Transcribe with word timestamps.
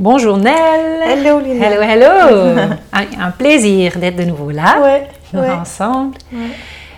Bonjour 0.00 0.38
Nel. 0.38 1.02
Hello 1.04 1.40
Lina. 1.40 1.66
Hello, 1.66 1.82
hello. 1.82 2.74
un, 2.94 3.26
un 3.26 3.30
plaisir 3.32 3.98
d'être 3.98 4.16
de 4.16 4.24
nouveau 4.24 4.50
là, 4.50 4.80
Ouais, 4.82 5.06
nous 5.34 5.40
ouais. 5.40 5.50
ensemble. 5.50 6.16
Ouais. 6.32 6.38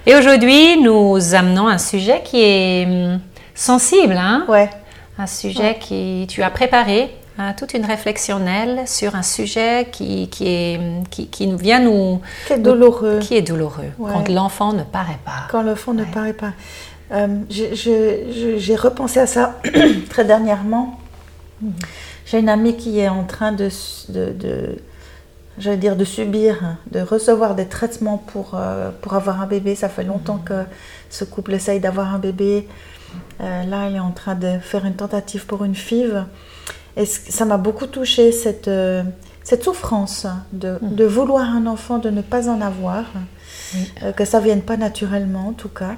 Et 0.07 0.15
aujourd'hui, 0.15 0.81
nous 0.81 1.35
amenons 1.35 1.67
un 1.67 1.79
sujet 1.79 2.23
qui 2.25 2.41
est 2.41 2.87
hum, 2.87 3.19
sensible, 3.57 4.17
hein? 4.17 4.47
Un 5.19 5.27
sujet 5.27 5.79
qui 5.81 6.27
tu 6.31 6.45
as 6.45 6.51
préparé, 6.51 7.11
hein, 7.39 7.55
toute 7.59 7.75
une 7.75 7.85
réflexion 7.85 8.39
Nel 8.39 8.87
sur 8.87 9.17
un 9.17 9.25
sujet 9.25 9.89
qui, 9.91 10.29
qui, 10.29 10.47
est, 10.47 10.79
hum, 10.79 11.03
qui, 11.11 11.27
qui 11.27 11.53
vient 11.57 11.81
nous... 11.81 12.21
C'est 12.47 12.63
douloureux 12.63 13.19
qui 13.19 13.35
est 13.37 13.43
douloureux, 13.43 13.91
quand 13.99 14.29
l'enfant 14.29 14.73
ne 14.75 14.85
paraît 14.85 15.19
pas. 15.25 15.49
quand 15.51 15.63
le 15.63 15.75
fond 15.75 15.93
ne 15.93 16.05
paraît 16.05 16.35
pas. 16.35 16.53
Euh, 17.11 17.27
J'ai 17.51 18.77
repensé 18.77 19.19
à 19.19 19.27
ça 19.27 19.57
très 20.09 20.25
dernièrement. 20.25 21.01
J'ai 22.27 22.39
une 22.39 22.49
amie 22.49 22.77
qui 22.77 22.99
est 22.99 23.09
en 23.09 23.25
train 23.25 23.53
de, 23.53 23.65
s- 23.65 24.07
de, 24.09 24.33
de- 24.33 24.77
j'allais 25.59 25.77
dire 25.77 25.97
de 25.97 26.05
subir, 26.05 26.77
de 26.91 27.01
recevoir 27.01 27.55
des 27.55 27.67
traitements 27.67 28.19
pour, 28.19 28.53
euh, 28.55 28.91
pour 29.03 29.15
avoir 29.15 29.41
un 29.41 29.47
bébé. 29.47 29.75
Ça 29.75 29.89
fait 29.89 30.05
longtemps 30.05 30.37
Mhm. 30.39 30.45
que 30.45 30.63
ce 31.11 31.25
couple 31.25 31.53
essaye 31.55 31.81
d'avoir 31.81 32.15
un 32.15 32.19
bébé. 32.19 32.69
Euh, 33.41 33.65
là, 33.65 33.87
elle 33.89 33.97
est 33.97 34.01
en 34.01 34.13
train 34.13 34.35
de 34.35 34.59
faire 34.61 34.85
une 34.87 34.95
tentative 34.95 35.47
pour 35.47 35.65
une 35.65 35.75
FIV. 35.75 36.25
Et 36.97 37.07
ça 37.07 37.45
m'a 37.45 37.57
beaucoup 37.59 37.87
touchée, 37.87 38.33
cette, 38.33 38.69
euh, 38.69 39.03
cette 39.45 39.65
souffrance 39.65 40.27
de, 40.53 40.79
Mhm. 40.81 40.95
de 40.95 41.05
vouloir 41.05 41.49
un 41.51 41.67
enfant, 41.67 41.99
de 41.99 42.11
ne 42.11 42.23
pas 42.23 42.49
en 42.49 42.61
avoir, 42.61 43.05
que 44.17 44.25
ça 44.25 44.39
vienne 44.41 44.63
pas 44.63 44.77
naturellement 44.77 45.49
en 45.49 45.53
tout 45.53 45.69
cas. 45.71 45.97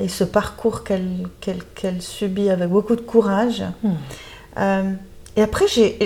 Et 0.00 0.08
ce 0.08 0.24
parcours 0.24 0.84
qu'elle 0.84 1.26
qu'elle- 1.40 1.62
qu'elle 1.74 2.00
subit 2.00 2.48
avec 2.50 2.68
beaucoup 2.70 2.96
de 2.96 3.00
courage. 3.02 3.62
Hmm. 3.82 3.90
Euh, 4.56 4.92
et 5.36 5.42
après, 5.42 5.66
j'ai 5.68 5.98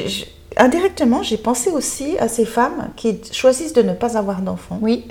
indirectement, 0.56 1.23
j'ai 1.23 1.38
pensé 1.38 1.70
aussi 1.70 2.19
à 2.19 2.28
ces 2.28 2.45
femmes 2.45 2.91
qui 2.96 3.20
choisissent 3.32 3.73
de 3.73 3.82
ne 3.82 3.95
pas 3.95 4.18
avoir 4.18 4.40
d'enfants. 4.43 4.79
Oui, 4.82 5.07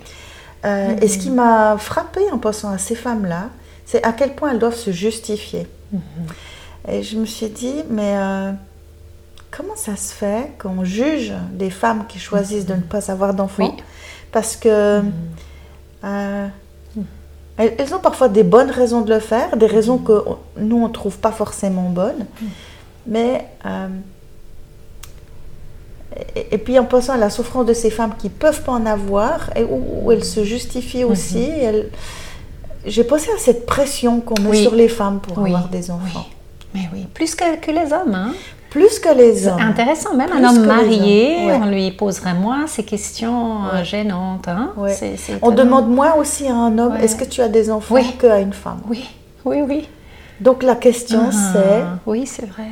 Euh, 0.63 0.95
Et 1.01 1.07
ce 1.07 1.17
qui 1.17 1.31
m'a 1.31 1.75
frappée 1.79 2.29
en 2.31 2.37
pensant 2.37 2.69
à 2.69 2.77
ces 2.77 2.93
femmes-là, 2.93 3.49
c'est 3.85 4.03
à 4.03 4.13
quel 4.13 4.35
point 4.35 4.51
elles 4.51 4.59
doivent 4.59 4.75
se 4.75 4.91
justifier. 4.91 5.67
Et 6.87 7.01
je 7.01 7.17
me 7.17 7.25
suis 7.25 7.49
dit, 7.49 7.83
mais 7.89 8.13
euh, 8.15 8.51
comment 9.49 9.75
ça 9.75 9.95
se 9.95 10.13
fait 10.13 10.51
qu'on 10.59 10.83
juge 10.83 11.33
des 11.51 11.69
femmes 11.71 12.05
qui 12.07 12.19
choisissent 12.19 12.67
de 12.67 12.75
ne 12.75 12.81
pas 12.81 13.11
avoir 13.11 13.33
d'enfants? 13.33 13.63
Oui. 13.63 13.83
Parce 14.31 14.55
que 14.55 15.01
euh, 16.03 16.47
elles, 17.57 17.93
ont 17.93 17.99
parfois 17.99 18.29
des 18.29 18.43
bonnes 18.43 18.71
raisons 18.71 19.01
de 19.01 19.13
le 19.13 19.19
faire, 19.19 19.57
des 19.57 19.65
raisons 19.65 19.97
que 19.97 20.23
nous, 20.57 20.77
on 20.77 20.87
ne 20.87 20.93
trouve 20.93 21.17
pas 21.17 21.31
forcément 21.31 21.89
bonnes. 21.89 22.25
Mais... 23.07 23.45
euh, 23.65 23.87
et, 26.35 26.55
et 26.55 26.57
puis 26.57 26.77
en 26.77 26.85
pensant 26.85 27.13
à 27.13 27.17
la 27.17 27.29
souffrance 27.29 27.65
de 27.65 27.73
ces 27.73 27.89
femmes 27.89 28.13
qui 28.17 28.29
peuvent 28.29 28.63
pas 28.63 28.73
en 28.73 28.85
avoir 28.85 29.49
et 29.55 29.63
où, 29.63 29.81
où 30.03 30.11
elles 30.11 30.23
se 30.25 30.43
justifient 30.43 31.03
aussi, 31.05 31.43
elles- 31.43 31.89
j'ai 32.85 33.03
pensé 33.03 33.29
à 33.33 33.37
cette 33.37 33.65
pression 33.65 34.19
qu'on 34.19 34.41
met 34.41 34.49
Oui. 34.49 34.61
sur 34.63 34.75
les 34.75 34.87
femmes 34.89 35.19
pour 35.19 35.37
Oui. 35.37 35.49
avoir 35.51 35.69
des 35.69 35.89
enfants. 35.91 36.25
mais 36.73 36.89
oui, 36.93 37.05
plus 37.13 37.35
que, 37.35 37.57
que 37.57 37.71
les 37.71 37.93
hommes. 37.93 38.13
Hein? 38.15 38.33
Plus 38.69 38.99
que 38.99 39.13
les 39.13 39.35
C'est 39.35 39.49
hommes. 39.51 39.59
intéressant, 39.59 40.15
même 40.15 40.29
Plus 40.29 40.43
un 40.45 40.49
homme 40.49 40.65
marié, 40.65 41.45
ouais. 41.47 41.59
on 41.61 41.65
lui 41.67 41.91
poserait 41.91 42.33
moins 42.33 42.67
ces 42.67 42.83
questions 42.83 43.65
euh, 43.65 43.77
Ouais. 43.79 43.85
gênantes. 43.85 44.47
Hein? 44.47 44.71
Ouais. 44.77 44.95
On 45.41 45.51
demande 45.51 45.89
moins 45.89 46.13
aussi 46.15 46.47
à 46.47 46.55
un 46.55 46.77
homme 46.77 46.95
est-ce 46.95 47.15
que 47.17 47.25
tu 47.25 47.41
as 47.41 47.49
des 47.49 47.69
enfants 47.69 47.95
Oui. 47.95 48.15
qu'à 48.19 48.39
une 48.39 48.53
femme? 48.53 48.79
Oui, 48.89 49.05
oui, 49.45 49.61
oui. 49.67 49.87
Donc 50.39 50.63
la 50.63 50.75
question 50.75 51.29
Ah, 51.31 51.51
c'est 51.53 51.83
Oui, 52.09 52.25
c'est 52.25 52.45
vrai. 52.47 52.67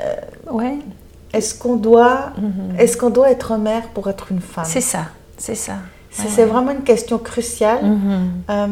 Euh, 0.00 0.52
ouais, 0.52 0.78
est-ce 1.32 1.54
qu'on 1.54 1.76
doit 1.76 2.32
est-ce 2.78 2.96
qu'on 2.96 3.10
doit 3.10 3.30
être 3.30 3.56
mère 3.56 3.88
pour 3.94 4.08
être 4.08 4.32
une 4.32 4.40
femme? 4.40 4.64
Mhm. 4.64 4.70
c'est 4.70 4.80
ça, 4.80 5.04
c'est 5.36 5.54
ça. 5.54 5.74
C'est 6.10 6.22
Ouais, 6.24 6.28
c'est 6.34 6.42
ouais. 6.44 6.48
vraiment 6.48 6.72
une 6.72 6.82
question 6.82 7.18
cruciale. 7.18 7.84
Mhm. 7.84 8.30
Euh, 8.50 8.66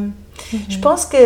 Je 0.69 0.79
pense 0.79 1.07
que 1.07 1.17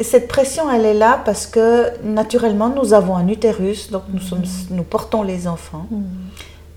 cette 0.00 0.28
pression, 0.28 0.70
elle 0.70 0.84
est 0.84 0.94
là 0.94 1.20
parce 1.24 1.46
que 1.46 1.86
naturellement, 2.04 2.68
nous 2.68 2.92
avons 2.94 3.16
un 3.16 3.28
utérus, 3.28 3.90
donc 3.90 4.02
nous, 4.12 4.20
sommes, 4.20 4.42
nous 4.70 4.82
portons 4.84 5.22
les 5.22 5.48
enfants. 5.48 5.86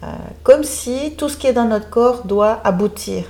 Euh, 0.03 0.07
comme 0.43 0.63
si 0.63 1.13
tout 1.17 1.29
ce 1.29 1.37
qui 1.37 1.47
est 1.47 1.53
dans 1.53 1.65
notre 1.65 1.89
corps 1.89 2.23
doit 2.25 2.59
aboutir. 2.63 3.23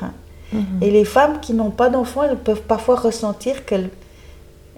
Et 0.82 0.92
les 0.92 1.06
femmes 1.06 1.40
qui 1.42 1.54
n'ont 1.54 1.70
pas 1.72 1.90
d'enfants, 1.90 2.24
elles 2.24 2.38
peuvent 2.38 2.62
parfois 2.62 2.96
ressentir 2.96 3.66
qu'elles 3.66 3.90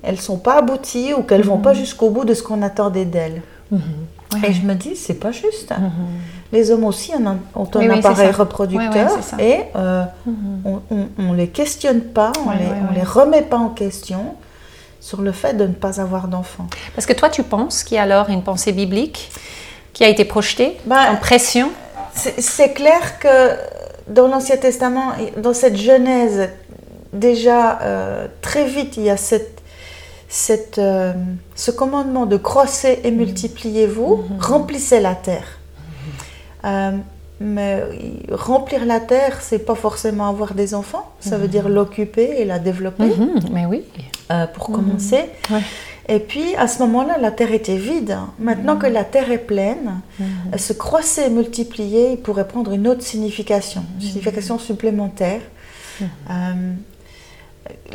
elles 0.04 0.20
sont 0.20 0.38
pas 0.38 0.56
abouties 0.58 1.14
ou 1.14 1.24
qu'elles 1.24 1.44
vont 1.46 1.58
pas 1.60 1.74
jusqu'au 1.74 2.10
bout 2.10 2.26
de 2.26 2.34
ce 2.34 2.44
qu'on 2.44 2.62
attendait 2.62 3.06
d'elles. 3.06 3.42
Mhm. 3.78 3.82
Ouais. 4.42 4.50
Et 4.50 4.54
je 4.54 4.62
me 4.64 4.74
dis, 4.74 4.96
c'est 4.96 5.14
pas 5.20 5.32
juste. 5.32 5.74
Les 6.52 6.72
hommes 6.72 6.84
aussi 6.86 7.12
ont 7.14 7.26
un, 7.28 7.38
ont 7.56 7.64
un 7.76 7.80
Oui, 7.80 7.88
oui, 7.90 8.00
c'est 8.02 8.08
appareil 8.08 8.32
reproducteur 8.32 9.12
et 9.40 9.62
euh, 9.76 10.04
Mhm. 10.26 10.62
on, 10.66 10.82
on, 10.92 11.08
on 11.20 11.34
les 11.34 11.48
questionne 11.50 12.02
pas, 12.02 12.32
on, 12.46 12.50
Ouais, 12.50 12.56
les, 12.96 13.04
remet 13.04 13.42
pas 13.42 13.58
en 13.58 13.70
question 13.70 14.36
sur 15.00 15.22
le 15.22 15.32
fait 15.32 15.54
de 15.56 15.66
ne 15.68 15.74
pas 15.74 16.00
avoir 16.00 16.28
d'enfants. 16.28 16.68
Parce 16.96 17.06
que 17.06 17.14
toi, 17.14 17.30
tu 17.30 17.44
penses 17.44 17.84
qu'il 17.84 17.96
y 17.96 18.00
a 18.00 18.04
alors 18.04 18.30
une 18.30 18.44
pensée 18.44 18.72
biblique 18.72 19.32
qui 19.94 20.04
a 20.04 20.08
été 20.08 20.26
projetée 20.26 20.78
Ben, 20.86 21.12
en 21.12 21.16
pression? 21.18 21.70
C'est 22.16 22.74
clair 22.74 23.20
que 23.20 23.52
dans 24.08 24.28
l'Ancien 24.28 24.58
Testament, 24.58 25.14
dans 25.38 25.54
cette 25.54 25.78
Genèse, 25.78 26.50
déjà 27.12 27.80
euh, 27.82 28.28
très 28.42 28.66
vite, 28.66 28.98
il 28.98 29.04
y 29.04 29.10
a 29.10 29.18
cette, 29.18 29.62
cette, 30.36 30.80
euh, 30.80 31.14
ce 31.56 31.70
commandement 31.70 32.26
de 32.26 32.38
croissez 32.38 33.00
et 33.04 33.12
multipliez-vous, 33.12 34.24
remplissez 34.40 35.00
la 35.00 35.14
terre. 35.14 35.60
Euh, 36.66 36.98
mais 37.40 37.84
remplir 38.32 38.84
la 38.86 39.00
terre, 39.00 39.38
c'est 39.42 39.60
pas 39.60 39.76
forcément 39.76 40.28
avoir 40.28 40.56
des 40.56 40.74
enfants, 40.74 41.12
ça 41.20 41.38
veut 41.38 41.48
dire 41.48 41.70
l'occuper 41.70 42.42
et 42.42 42.46
la 42.46 42.58
développer, 42.58 43.04
Mhm, 43.06 43.42
Mais 43.52 43.66
oui. 43.68 43.84
euh, 44.32 44.48
pour 44.48 44.72
commencer. 44.72 45.26
Ouais. 45.52 45.62
Et 46.10 46.18
puis 46.20 46.56
à 46.56 46.68
ce 46.68 46.80
moment-là, 46.84 47.18
la 47.20 47.30
terre 47.32 47.52
était 47.54 47.78
vide. 47.78 48.18
Maintenant 48.40 48.78
que 48.78 48.88
la 48.88 49.04
terre 49.04 49.32
est 49.32 49.38
pleine, 49.38 50.02
se 50.58 50.74
croiser 50.74 51.28
et 51.28 51.30
multiplier, 51.30 52.14
il 52.14 52.18
pourrait 52.18 52.48
prendre 52.48 52.72
une 52.74 52.88
autre 52.88 53.04
signification, 53.04 53.84
une 54.00 54.08
signification 54.08 54.58
supplémentaire. 54.58 55.42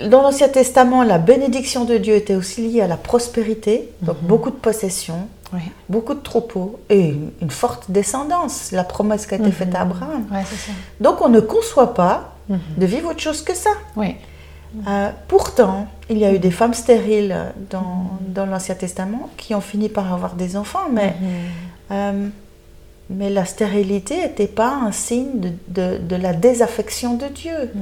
Dans 0.09 0.23
l'Ancien 0.23 0.49
Testament, 0.49 1.03
la 1.03 1.19
bénédiction 1.19 1.85
de 1.85 1.97
Dieu 1.97 2.15
était 2.15 2.35
aussi 2.37 2.69
liée 2.69 2.81
à 2.83 2.87
la 2.87 2.97
prospérité, 2.97 3.91
donc 4.03 4.17
beaucoup 4.23 4.51
de 4.51 4.57
possessions, 4.57 5.29
Oui, 5.53 5.61
beaucoup 5.89 6.15
de 6.15 6.21
troupeaux 6.21 6.79
et 6.89 7.09
une, 7.09 7.31
une 7.43 7.51
forte 7.51 7.91
descendance, 7.91 8.71
la 8.73 8.85
promesse 8.85 9.27
qui 9.27 9.35
a 9.35 9.39
été 9.39 9.51
faite 9.51 9.75
à 9.75 9.81
Abraham. 9.83 10.25
ouais, 10.33 10.43
c'est 10.49 10.57
ça. 10.57 10.73
Donc 11.01 11.21
on 11.21 11.29
ne 11.29 11.41
conçoit 11.41 11.95
pas 11.95 12.35
de 12.49 12.87
vivre 12.87 13.11
autre 13.11 13.21
chose 13.21 13.43
que 13.43 13.55
ça. 13.55 13.71
Oui. 13.97 14.15
Euh, 14.87 15.11
pourtant, 15.29 15.87
il 16.11 16.19
y 16.19 16.25
a 16.27 16.33
eu 16.33 16.39
des 16.39 16.51
femmes 16.51 16.75
stériles 16.75 17.35
dans, 17.71 18.11
dans 18.21 18.47
l'Ancien 18.47 18.75
Testament 18.75 19.31
qui 19.39 19.55
ont 19.55 19.63
fini 19.63 19.89
par 19.89 20.13
avoir 20.13 20.35
des 20.35 20.57
enfants, 20.57 20.89
mais, 20.93 21.15
euh, 21.91 22.29
mais 23.11 23.31
la 23.31 23.45
stérilité 23.45 24.17
n'était 24.23 24.47
pas 24.47 24.73
un 24.87 24.93
signe 24.93 25.41
de, 25.41 25.53
de- 25.69 25.99
de 25.99 26.17
la 26.17 26.33
désaffection 26.33 27.15
de 27.15 27.27
Dieu. 27.27 27.73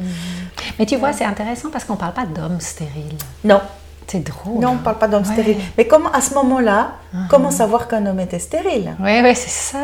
Mais 0.78 0.86
tu 0.86 0.96
vois, 0.96 1.12
c'est 1.12 1.24
intéressant 1.24 1.68
parce 1.70 1.84
qu'on 1.84 1.94
ne 1.94 1.98
parle 1.98 2.12
pas 2.14 2.26
d'hommes 2.26 2.60
stériles. 2.60 3.16
Non, 3.44 3.60
C'est 4.06 4.20
drôle. 4.24 4.60
non, 4.60 4.68
on 4.70 4.74
ne 4.74 4.78
parle 4.78 4.98
pas 4.98 5.08
d'homme 5.08 5.24
Ouais. 5.26 5.32
stérile. 5.32 5.56
Mais 5.76 5.86
comment, 5.86 6.12
à 6.12 6.20
ce 6.20 6.32
moment-là, 6.34 6.92
comment 7.28 7.50
savoir 7.50 7.88
qu'un 7.88 8.06
homme 8.06 8.20
était 8.20 8.38
stérile? 8.38 8.94
Oui, 9.00 9.20
oui, 9.22 9.34
c'est 9.34 9.50
ça. 9.50 9.78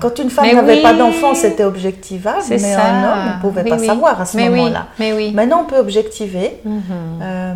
Quand 0.00 0.18
une 0.18 0.28
femme 0.28 0.52
n'avait 0.54 0.76
oui. 0.76 0.82
pas 0.82 0.92
d'enfant, 0.92 1.34
c'était 1.34 1.64
objectivable, 1.64 2.42
mais 2.50 2.58
ça. 2.58 2.84
un 2.84 3.04
homme, 3.04 3.18
on 3.32 3.36
ne 3.36 3.40
pouvait 3.40 3.62
Oui, 3.62 3.70
pas 3.70 3.78
oui. 3.78 3.86
savoir 3.86 4.20
à 4.20 4.26
ce 4.26 4.36
Mais 4.36 4.48
oui, 4.50 4.58
moment-là. 4.58 4.86
mais 4.98 5.12
oui. 5.14 5.32
Maintenant, 5.32 5.62
on 5.62 5.64
peut 5.64 5.78
objectiver. 5.78 6.60
Mhm. 6.64 6.82
Euh, 7.22 7.54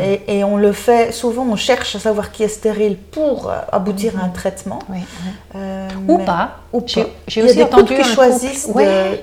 et, 0.00 0.38
et 0.38 0.44
on 0.44 0.56
le 0.56 0.72
fait, 0.72 1.12
souvent 1.12 1.44
on 1.50 1.56
cherche 1.56 1.96
à 1.96 1.98
savoir 1.98 2.30
qui 2.32 2.42
est 2.42 2.48
stérile 2.48 2.96
pour 2.96 3.50
euh, 3.50 3.54
aboutir 3.72 4.12
à 4.20 4.24
un 4.24 4.28
traitement. 4.28 4.78
Oui, 4.88 4.98
oui. 5.00 5.30
Euh, 5.56 5.88
Ou 6.08 6.18
mais- 6.18 6.24
pas. 6.24 6.56
Ou 6.72 6.82
J'ai- 6.86 7.04
pas. 7.04 7.10
j'ai 7.28 7.42
aussi 7.42 7.56
des 7.56 7.62
entendu 7.64 7.94
qui 7.94 8.00
un 8.00 8.04
choisissent 8.04 8.66
couple- 8.66 8.84
de... 8.84 9.18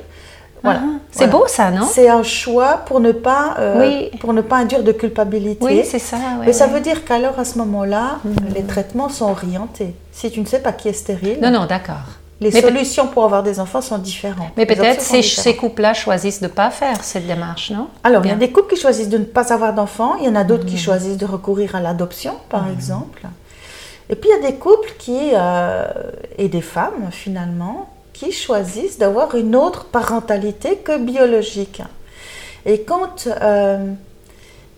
Voilà. 0.61 0.81
Ah, 0.83 0.87
C'est 1.11 1.25
Voilà. 1.27 1.31
beau 1.31 1.47
ça, 1.47 1.71
non? 1.71 1.87
C'est 1.89 2.09
un 2.09 2.21
choix 2.21 2.81
pour 2.85 2.99
ne 2.99 3.13
pas, 3.13 3.55
euh, 3.59 3.79
Oui. 3.79 4.11
pour 4.19 4.33
ne 4.33 4.41
pas 4.41 4.57
induire 4.57 4.83
de 4.83 4.91
culpabilité. 4.91 5.63
Oui, 5.65 5.83
c'est 5.85 5.99
ça. 5.99 6.17
ouais, 6.17 6.47
Mais 6.47 6.53
ça 6.53 6.67
veut 6.67 6.81
dire 6.81 7.05
qu'alors 7.05 7.39
à 7.39 7.45
ce 7.45 7.57
moment-là, 7.59 8.17
les 8.53 8.63
traitements 8.63 9.07
sont 9.07 9.29
orientés. 9.31 9.95
Si 10.11 10.29
tu 10.29 10.41
ne 10.41 10.45
sais 10.45 10.59
pas 10.59 10.73
qui 10.73 10.89
est 10.89 10.93
stérile, 10.93 11.39
Non, 11.41 11.49
non, 11.49 11.65
d'accord. 11.65 11.95
Les 12.41 12.51
Mais 12.51 12.61
solutions 12.61 13.07
pour 13.07 13.25
avoir 13.25 13.43
des 13.43 13.59
enfants 13.59 13.81
sont 13.81 13.97
différentes. 13.97 14.51
Mais 14.55 14.65
peut-être 14.65 15.01
ces, 15.01 15.21
ces 15.21 15.55
couples-là 15.57 15.93
choisissent 15.93 16.39
de 16.39 16.47
ne 16.47 16.51
pas 16.51 16.69
faire 16.71 17.03
cette 17.03 17.27
démarche, 17.27 17.71
non? 17.71 17.87
Alors, 18.03 18.25
il 18.25 18.29
y 18.29 18.31
a 18.31 18.35
des 18.35 18.49
couples 18.51 18.73
qui 18.73 18.79
choisissent 18.81 19.09
de 19.09 19.17
ne 19.17 19.25
pas 19.25 19.51
avoir 19.53 19.73
d'enfants, 19.73 20.15
il 20.19 20.25
y 20.25 20.29
en 20.29 20.35
a 20.35 20.43
d'autres 20.45 20.65
qui 20.65 20.75
Mhm. 20.75 20.79
choisissent 20.79 21.17
de 21.17 21.25
recourir 21.25 21.75
à 21.75 21.81
l'adoption, 21.81 22.35
par 22.49 22.69
exemple. 22.69 23.23
Et 24.09 24.15
puis, 24.15 24.29
il 24.31 24.41
y 24.41 24.45
a 24.47 24.49
des 24.51 24.57
couples 24.57 24.93
qui, 24.97 25.31
euh, 25.33 25.85
et 26.37 26.47
des 26.47 26.61
femmes, 26.61 27.09
finalement, 27.11 27.89
qui 28.13 28.31
choisissent 28.31 28.97
d'avoir 28.97 29.35
une 29.35 29.55
autre 29.55 29.85
parentalité 29.85 30.77
que 30.77 30.97
biologique. 30.97 31.81
Et 32.65 32.81
quand, 32.81 33.27
euh, 33.27 33.91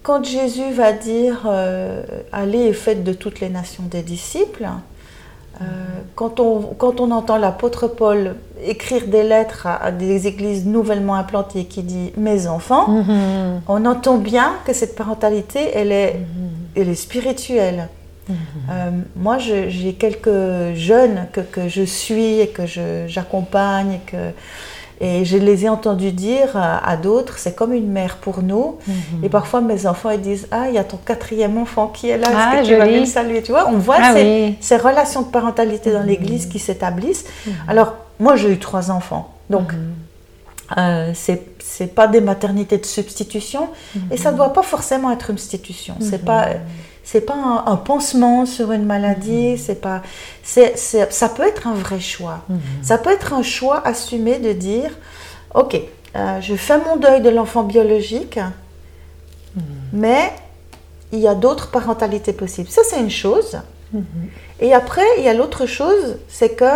quand 0.03 0.23
Jésus 0.23 0.71
va 0.73 0.91
dire 0.93 1.43
euh, 1.45 2.01
Allez 2.31 2.65
et 2.67 2.73
faites 2.73 3.03
de 3.03 3.13
toutes 3.13 3.39
les 3.39 3.49
nations 3.49 3.83
des 3.83 4.01
disciples, 4.01 4.67
quand, 6.15 6.39
on, 6.39 6.61
quand 6.77 6.99
on 6.99 7.11
entend 7.11 7.37
l'apôtre 7.37 7.87
Paul 7.87 8.35
écrire 8.63 9.07
des 9.07 9.23
lettres 9.23 9.65
à, 9.67 9.91
des 9.91 10.27
églises 10.27 10.65
nouvellement 10.65 11.15
implantées 11.15 11.65
qui 11.65 11.81
dit 11.83 12.11
mes 12.17 12.47
enfants, 12.47 12.87
Mhm. 12.89 13.61
on 13.67 13.85
entend 13.85 14.17
bien 14.17 14.53
que 14.65 14.73
cette 14.73 14.95
parentalité, 14.95 15.59
elle 15.73 15.91
est, 15.91 16.15
elle 16.75 16.89
est 16.89 16.95
spirituelle. 16.95 17.87
Mhm. 18.29 18.35
Euh, 18.69 18.89
moi, 19.15 19.37
j'ai 19.39 19.93
quelques 19.93 20.75
jeunes 20.75 21.25
que, 21.33 21.41
que 21.41 21.67
je 21.67 21.81
suis 21.83 22.39
et 22.39 22.47
que 22.47 22.63
j'accompagne. 23.07 23.93
et 23.93 24.11
que- 24.11 24.31
Et 25.03 25.25
je 25.25 25.35
les 25.35 25.65
ai 25.65 25.69
entendus 25.69 26.11
dire 26.11 26.49
à, 26.55 26.95
d'autres, 26.95 27.39
c'est 27.39 27.55
comme 27.55 27.73
une 27.73 27.91
mère 27.91 28.17
pour 28.17 28.43
nous. 28.43 28.77
Mhm. 28.87 29.23
Et 29.23 29.29
parfois, 29.29 29.59
mes 29.59 29.87
enfants, 29.87 30.11
ils 30.11 30.21
disent 30.21 30.47
Ah, 30.51 30.65
il 30.69 30.75
y 30.75 30.77
a 30.77 30.83
ton 30.83 30.97
quatrième 30.97 31.57
enfant 31.57 31.87
qui 31.87 32.07
est 32.09 32.19
là, 32.19 32.27
est-ce 32.27 32.37
Ah, 32.37 32.61
que 32.61 32.67
tu 32.67 32.75
vas 32.75 32.85
le 32.85 33.05
saluer? 33.05 33.41
Tu 33.41 33.51
vois, 33.51 33.67
on 33.67 33.79
voit 33.79 33.97
Ah 33.99 34.13
ces, 34.13 34.21
oui. 34.23 34.49
Mhm. 34.51 34.55
ces 34.61 34.77
relations 34.77 35.23
de 35.23 35.31
parentalité 35.31 35.91
dans 35.91 36.03
l'Église 36.03 36.45
qui 36.45 36.59
s'établissent. 36.59 37.25
Alors, 37.67 37.95
moi, 38.19 38.35
j'ai 38.35 38.51
eu 38.51 38.59
trois 38.59 38.91
enfants. 38.91 39.33
Donc, 39.49 39.73
Mhm. 39.73 39.79
euh, 40.77 41.11
c'est 41.15 41.41
c'est 41.63 41.95
pas 41.95 42.07
des 42.07 42.21
maternités 42.21 42.77
de 42.77 42.85
substitution 42.85 43.69
et 44.11 44.17
ça 44.17 44.29
Mhm. 44.31 44.37
doit 44.37 44.53
pas 44.53 44.61
forcément 44.61 45.09
être 45.11 45.29
une 45.31 45.37
substitution. 45.39 45.95
C'est 46.01 46.23
pas 46.25 46.47
c'est 47.11 47.21
pas 47.21 47.33
un, 47.35 47.63
un 47.73 47.75
pansement 47.75 48.45
sur 48.45 48.71
une 48.71 48.81
Mhm. 48.81 48.87
maladie. 48.87 49.57
C'est 49.57 49.81
pas 49.81 50.01
c'est 50.43 50.77
c'est- 50.77 51.11
ça 51.11 51.27
peut 51.29 51.43
être 51.45 51.67
un 51.67 51.73
vrai 51.73 51.99
choix. 51.99 52.39
Mhm. 52.47 52.59
Ça 52.81 52.97
peut 52.97 53.11
être 53.11 53.33
un 53.33 53.43
choix 53.43 53.85
assumé 53.85 54.39
de 54.39 54.53
dire 54.53 54.91
ok 55.53 55.73
euh, 56.15 56.41
je 56.41 56.55
fais 56.55 56.77
mon 56.77 56.95
deuil 56.97 57.21
de 57.21 57.29
l'enfant 57.29 57.63
biologique, 57.63 58.37
Mhm. 59.55 59.63
mais 59.93 60.31
il 61.11 61.19
y 61.19 61.27
a 61.27 61.35
d'autres 61.35 61.69
parentalités 61.71 62.33
possibles. 62.33 62.69
Ça 62.69 62.81
c'est 62.89 62.99
une 62.99 63.09
chose. 63.25 63.59
Mhm. 63.93 64.03
Et 64.61 64.73
après 64.73 65.03
il 65.17 65.23
y 65.25 65.29
a 65.29 65.33
l'autre 65.33 65.65
chose, 65.65 66.17
c'est 66.29 66.55
que 66.55 66.73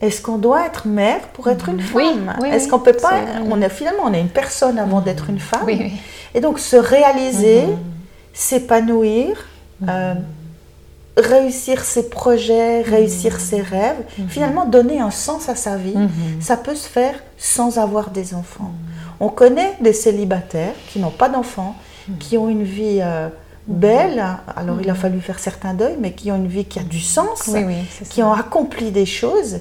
est-ce 0.00 0.22
qu'on 0.22 0.38
doit 0.38 0.64
être 0.66 0.86
mère 0.86 1.20
pour 1.34 1.48
être 1.48 1.68
une 1.68 1.80
femme? 1.80 2.36
oui, 2.40 2.48
Est-ce 2.48 2.68
qu'on 2.68 2.78
peut 2.78 2.92
pas 2.94 3.10
c'est- 3.10 3.42
On 3.50 3.60
est 3.60 3.68
finalement 3.68 4.04
on 4.06 4.14
est 4.14 4.20
une 4.20 4.28
personne 4.42 4.78
avant 4.78 5.00
d'être 5.00 5.28
une 5.28 5.40
femme. 5.40 5.62
Oui, 5.66 5.76
oui. 5.80 5.92
Et 6.34 6.40
donc 6.40 6.58
se 6.58 6.76
réaliser, 6.76 7.64
s'épanouir, 8.44 9.36
euh, 9.88 10.14
réussir 11.16 11.84
ses 11.84 12.08
projets, 12.08 12.80
réussir 12.82 13.38
ses 13.38 13.60
rêves, 13.60 14.02
finalement 14.28 14.64
donner 14.64 14.98
un 15.00 15.10
sens 15.10 15.48
à 15.50 15.54
sa 15.54 15.76
vie, 15.76 15.94
Mhm. 15.96 16.40
ça 16.40 16.56
peut 16.56 16.74
se 16.74 16.88
faire 16.88 17.14
sans 17.36 17.76
avoir 17.78 18.10
des 18.10 18.34
enfants. 18.34 18.72
On 19.20 19.28
connaît 19.28 19.74
des 19.82 19.92
célibataires 19.92 20.72
qui 20.88 20.98
n'ont 20.98 21.10
pas 21.10 21.28
d'enfants, 21.28 21.74
qui 22.18 22.38
ont 22.38 22.48
une 22.48 22.64
vie 22.64 23.00
euh, 23.02 23.28
belle, 23.66 24.24
alors 24.56 24.80
il 24.80 24.88
a 24.88 24.94
fallu 24.94 25.20
faire 25.20 25.38
certains 25.38 25.74
deuils, 25.74 25.98
mais 26.00 26.12
qui 26.12 26.32
ont 26.32 26.36
une 26.36 26.48
vie 26.48 26.64
qui 26.64 26.78
a 26.78 26.82
du 26.82 27.00
sens, 27.00 27.42
Oui, 27.48 27.62
oui, 27.66 27.74
c'est 27.90 28.08
qui 28.08 28.20
ça. 28.20 28.26
ont 28.26 28.32
accompli 28.32 28.90
des 28.90 29.06
choses, 29.06 29.58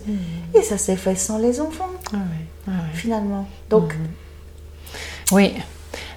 et 0.56 0.62
ça 0.62 0.78
s'est 0.78 0.96
fait 0.96 1.16
sans 1.16 1.38
les 1.38 1.60
enfants, 1.60 1.90
Ah 2.14 2.18
oui, 2.32 2.46
ah 2.70 2.72
finalement. 2.94 3.46
Donc, 3.70 3.94
Oui. 5.34 5.54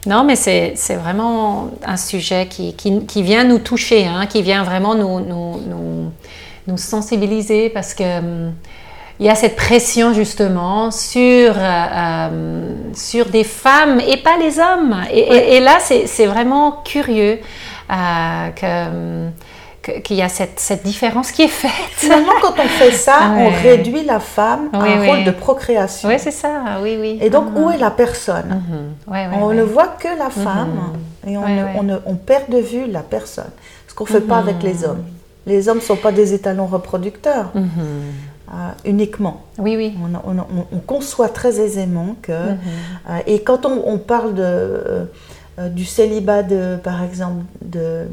Non, 0.07 0.25
mais 0.25 0.35
c'est 0.35 0.75
vraiment 1.01 1.71
un 1.87 1.97
sujet 1.97 2.47
qui, 2.49 2.75
qui, 2.75 3.07
qui 3.07 3.23
vient 3.23 3.45
nous 3.45 3.59
toucher, 3.59 4.05
hein, 4.07 4.27
qui 4.27 4.43
vient 4.43 4.65
vraiment 4.65 4.95
nous, 4.97 5.21
nous, 5.21 5.61
nous, 5.69 6.13
nous 6.67 6.77
sensibiliser 6.77 7.69
parce 7.69 7.95
que 7.95 8.19
hum, 8.19 8.53
il 9.21 9.27
y 9.27 9.29
a 9.29 9.37
cette 9.37 9.55
pression 9.55 10.13
justement 10.13 10.91
sur, 10.91 11.21
euh, 11.21 11.53
euh, 11.57 12.73
sur 12.95 13.27
des 13.27 13.45
femmes 13.45 14.01
et 14.01 14.17
pas 14.17 14.37
les 14.41 14.59
hommes. 14.59 14.97
Et, 15.13 15.21
et- 15.21 15.57
et 15.57 15.61
là, 15.61 15.79
c'est 15.81 16.27
vraiment 16.27 16.73
curieux 16.85 17.39
euh, 17.91 18.49
que, 18.57 18.87
hum, 18.89 19.31
que- 19.31 19.52
qu'il 19.83 20.17
y 20.17 20.23
a 20.23 20.29
cette, 20.29 20.61
cette 20.61 20.85
différence 20.85 21.33
qui 21.33 21.43
est 21.43 21.49
faite. 21.49 21.71
Finalement, 21.97 22.33
quand 22.41 22.55
on 22.59 22.69
fait 22.69 22.93
ça, 22.93 23.33
Ouais. 23.35 23.49
on 23.49 23.63
réduit 23.63 24.05
la 24.05 24.21
femme 24.21 24.69
à 24.73 24.79
Oui, 24.83 24.89
un 24.93 25.01
oui. 25.01 25.07
rôle 25.09 25.25
de 25.25 25.31
procréation. 25.33 26.09
Oui, 26.09 26.17
c'est 26.19 26.31
ça, 26.31 26.79
oui, 26.83 26.97
oui. 27.01 27.19
Et 27.21 27.31
donc, 27.31 27.47
Ah. 27.55 27.59
où 27.59 27.71
est 27.71 27.79
la 27.79 27.91
personne 27.91 28.63
Mhm. 28.69 29.13
Ouais, 29.13 29.27
ouais, 29.27 29.37
On 29.43 29.53
ne 29.53 29.63
voit 29.63 29.89
que 29.99 30.09
la 30.17 30.31
femme 30.31 30.93
et 31.27 31.37
on, 31.37 32.15
perd 32.17 32.49
de 32.51 32.59
vue 32.59 32.87
la 32.87 33.01
personne. 33.01 33.51
Ce 33.89 33.95
qu'on 33.95 34.05
ne 34.05 34.09
fait 34.09 34.21
pas 34.21 34.39
avec 34.39 34.63
les 34.63 34.85
hommes. 34.85 35.03
Les 35.47 35.69
hommes 35.69 35.79
ne 35.79 35.83
sont 35.83 35.97
pas 35.97 36.13
des 36.13 36.33
étalons 36.35 36.67
reproducteurs 36.67 37.51
Mhm. 37.55 37.71
euh, 38.53 38.55
uniquement. 38.85 39.43
Oui, 39.59 39.77
oui. 39.77 39.95
On, 40.01 40.15
on- 40.31 40.39
on- 40.39 40.67
on 40.73 40.79
conçoit 40.79 41.29
très 41.29 41.59
aisément 41.61 42.15
que... 42.23 42.31
Mhm. 42.33 42.59
euh, 43.11 43.19
et 43.27 43.41
quand 43.43 43.67
on, 43.67 43.99
parle 43.99 44.35
de, 44.35 44.43
euh, 44.45 45.69
du 45.69 45.85
célibat, 45.85 46.43
de, 46.45 46.77
par 46.83 47.03
exemple, 47.03 47.43
de, 47.61 48.07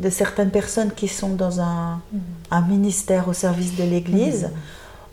de 0.00 0.10
certaines 0.10 0.50
personnes 0.50 0.92
qui 0.92 1.08
sont 1.08 1.30
dans 1.34 1.60
un, 1.60 2.00
Mhm. 2.12 2.20
un 2.50 2.60
ministère 2.62 3.28
au 3.28 3.32
service 3.32 3.76
de 3.76 3.82
l'Église, 3.84 4.50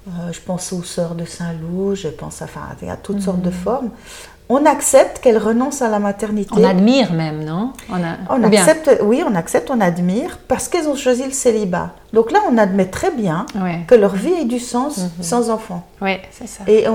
euh, 0.08 0.32
je 0.32 0.40
pense 0.42 0.72
aux 0.74 0.84
sœurs 0.84 1.16
de 1.16 1.26
Saint-Loup, 1.26 1.96
je 1.96 2.08
pense 2.10 2.42
à, 2.42 2.46
enfin, 2.46 2.62
à 2.88 2.96
toutes 2.98 3.22
sortes 3.22 3.42
de 3.42 3.50
formes, 3.52 3.90
on 4.50 4.66
accepte 4.66 5.20
qu'elles 5.20 5.38
renoncent 5.38 5.82
à 5.82 5.90
la 5.90 6.00
maternité. 6.00 6.52
On 6.56 6.64
admire 6.64 7.14
même, 7.14 7.44
non 7.44 7.74
On, 7.90 7.96
a... 7.96 8.18
On 8.38 8.44
ou 8.44 8.48
bien- 8.50 8.62
accepte, 8.62 9.00
oui, 9.04 9.24
on 9.28 9.34
accepte, 9.36 9.72
on 9.72 9.82
admire, 9.82 10.38
parce 10.48 10.68
qu'elles 10.68 10.88
ont 10.88 10.96
choisi 10.96 11.24
le 11.24 11.32
célibat. 11.32 11.92
Donc 12.14 12.32
là, 12.32 12.40
on 12.50 12.58
admet 12.58 12.86
très 12.86 13.12
bien 13.12 13.46
Ouais. 13.62 13.80
que 13.88 13.96
leur 13.96 14.16
vie 14.16 14.32
ait 14.42 14.46
du 14.46 14.60
sens 14.60 15.02
sans 15.20 15.50
enfant. 15.50 15.84
Oui, 16.02 16.18
c'est 16.32 16.48
ça. 16.48 16.64
Et, 16.68 16.86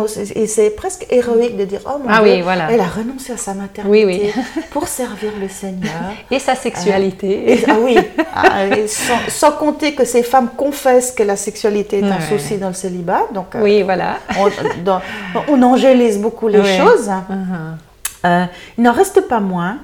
c'est 0.47 0.71
presque 0.71 1.07
héroïque 1.11 1.57
de 1.59 1.65
dire, 1.65 1.81
oh 1.87 1.99
mon 2.03 2.07
Ah 2.09 2.23
Dieu, 2.23 2.33
oui, 2.37 2.41
voilà. 2.43 2.71
elle 2.73 2.81
a 2.81 2.87
renoncé 2.87 3.33
à 3.33 3.37
sa 3.37 3.53
maternité 3.53 4.07
Oui, 4.07 4.33
pour 4.71 4.89
servir 4.89 5.33
le 5.39 5.49
Seigneur. 5.49 5.91
Et 6.31 6.39
sa 6.39 6.55
sexualité. 6.55 7.53
Et- 7.53 7.65
ah 7.69 7.75
oui, 7.83 7.99
Ah, 8.35 8.65
et 8.67 8.87
sans, 8.89 9.19
sans 9.29 9.53
compter 9.53 9.95
que 9.95 10.05
ces 10.05 10.23
femmes 10.23 10.49
confessent 10.57 11.13
que 11.13 11.23
la 11.23 11.37
sexualité 11.37 11.99
est 11.99 12.05
un 12.05 12.13
Ouais. 12.17 12.39
souci 12.39 12.57
dans 12.57 12.69
le 12.69 12.75
célibat. 12.75 13.23
Donc, 13.35 13.55
euh, 13.55 13.61
oui, 13.63 13.83
voilà. 13.83 14.17
on, 14.39 14.49
dans- 14.85 15.01
on 15.49 15.61
angélise 15.63 16.19
beaucoup 16.19 16.49
les 16.49 16.61
Ouais. 16.61 16.79
choses. 16.79 17.11
Mhm. 17.41 17.79
Euh, 18.27 18.45
il 18.77 18.85
n'en 18.85 18.93
reste 18.93 19.29
pas 19.29 19.41
moins 19.41 19.79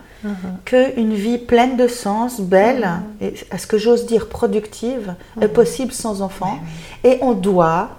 qu'une 0.64 1.14
vie 1.14 1.38
pleine 1.38 1.76
de 1.76 1.86
sens, 1.86 2.40
belle, 2.40 2.88
et 3.20 3.34
est-ce 3.52 3.66
que 3.66 3.78
j'ose 3.78 4.06
dire 4.06 4.28
productive, 4.28 5.14
est 5.40 5.48
possible 5.48 5.92
sans 5.92 6.20
enfant. 6.20 6.58
Et 7.04 7.18
on 7.22 7.32
doit 7.32 7.90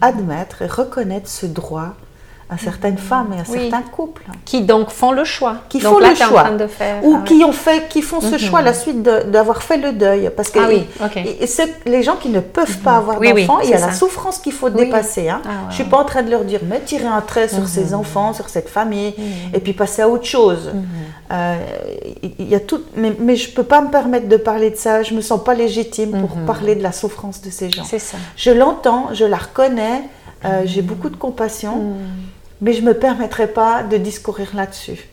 admettre 0.00 0.62
et 0.62 0.66
reconnaître 0.66 1.28
ce 1.28 1.46
droit 1.46 1.96
à 2.52 2.58
certaines 2.58 2.98
femmes 2.98 3.32
et 3.32 3.40
à 3.40 3.44
Oui. 3.48 3.70
certains 3.70 3.82
couples. 3.90 4.24
Qui 4.44 4.62
donc 4.62 4.90
font 4.90 5.12
le 5.12 5.24
choix. 5.24 5.56
qui 5.68 5.78
donc 5.78 5.94
font 5.94 5.98
là, 5.98 6.08
le 6.10 6.22
en 6.22 6.28
choix. 6.28 6.42
train 6.44 6.56
de 6.56 6.66
faire. 6.66 7.04
ou 7.04 7.16
ah 7.18 7.22
qui 7.24 7.42
ont 7.44 7.52
fait 7.52 7.88
qui 7.88 8.02
font 8.02 8.20
ce 8.20 8.36
choix 8.38 8.58
à 8.60 8.62
la 8.62 8.74
suite 8.74 9.02
d'avoir 9.02 9.62
fait 9.62 9.78
le 9.78 9.92
deuil. 9.92 10.30
Parce 10.36 10.50
que 10.50 10.58
Ah 10.60 10.68
oui, 10.68 10.86
les 11.86 12.02
gens 12.02 12.16
qui 12.16 12.28
ne 12.28 12.40
peuvent 12.40 12.78
pas 12.78 12.96
avoir 12.96 13.18
Oui, 13.20 13.30
oui, 13.34 13.46
d'enfants 13.46 13.60
il 13.60 13.70
y 13.70 13.74
a 13.74 13.80
la 13.80 13.92
souffrance 13.92 14.38
qu'il 14.38 14.52
faut 14.52 14.70
dépasser 14.70 15.28
hein. 15.28 15.40
Ah 15.44 15.48
ouais, 15.48 15.54
je 15.70 15.74
suis 15.74 15.84
ouais. 15.84 15.90
pas 15.90 15.98
en 15.98 16.04
train 16.04 16.22
de 16.22 16.30
leur 16.30 16.44
dire 16.44 16.60
mais 16.68 16.80
tirer 16.80 17.06
un 17.06 17.20
trait 17.20 17.48
sur 17.48 17.66
ces 17.68 17.94
enfants 17.94 18.32
sur 18.32 18.48
cette 18.48 18.68
famille 18.68 19.14
et 19.54 19.60
puis 19.60 19.72
passer 19.72 20.02
à 20.02 20.08
autre 20.08 20.26
chose. 20.26 20.70
Euh, 21.32 21.56
il 22.38 22.48
y 22.48 22.54
a 22.54 22.60
tout 22.60 22.80
mais, 22.96 23.12
mais 23.18 23.36
je 23.36 23.50
peux 23.50 23.62
pas 23.62 23.80
me 23.80 23.90
permettre 23.90 24.28
de 24.28 24.36
parler 24.36 24.70
de 24.70 24.76
ça. 24.76 25.02
Je 25.02 25.14
me 25.14 25.20
sens 25.20 25.42
pas 25.42 25.54
légitime 25.54 26.20
pour 26.20 26.36
parler 26.44 26.74
de 26.74 26.82
la 26.82 26.92
souffrance 26.92 27.40
de 27.40 27.50
ces 27.50 27.70
gens. 27.70 27.84
C'est 27.84 27.98
ça. 27.98 28.18
je 28.36 28.50
l'entends 28.50 29.08
je 29.14 29.24
la 29.24 29.38
reconnais 29.38 30.02
euh, 30.44 30.62
j'ai 30.64 30.82
beaucoup 30.82 31.08
de 31.08 31.16
compassion 31.16 31.94
mais 32.62 32.72
je 32.72 32.80
me 32.80 32.94
permettrai 32.94 33.48
pas 33.48 33.82
de 33.82 33.98
discourir 33.98 34.48
là-dessus. 34.54 35.06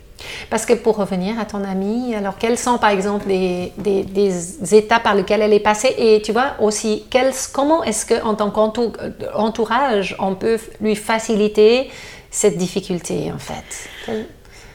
Parce 0.50 0.66
que 0.66 0.74
pour 0.74 0.98
revenir 0.98 1.40
à 1.40 1.46
ton 1.46 1.64
amie, 1.64 2.14
alors 2.14 2.38
quelles 2.38 2.58
sont 2.58 2.78
par 2.78 2.90
exemple 2.90 3.26
des, 3.28 3.72
des, 3.78 4.04
des 4.04 4.76
étapes 4.76 5.04
par 5.04 5.16
lesquelles 5.16 5.42
elle 5.42 5.54
est 5.54 5.62
passée? 5.62 5.94
Et 5.98 6.22
tu 6.22 6.32
vois 6.34 6.56
aussi 6.60 7.06
quelles- 7.10 7.34
comment 7.54 7.84
est-ce 7.84 8.06
qu'en 8.06 8.36
tant 8.36 8.52
qu'entourage 8.52 10.16
on 10.20 10.36
peut 10.36 10.58
lui 10.82 10.96
faciliter 10.96 11.90
cette 12.32 12.58
difficulté 12.58 13.32
en 13.34 13.40
fait? 13.40 13.88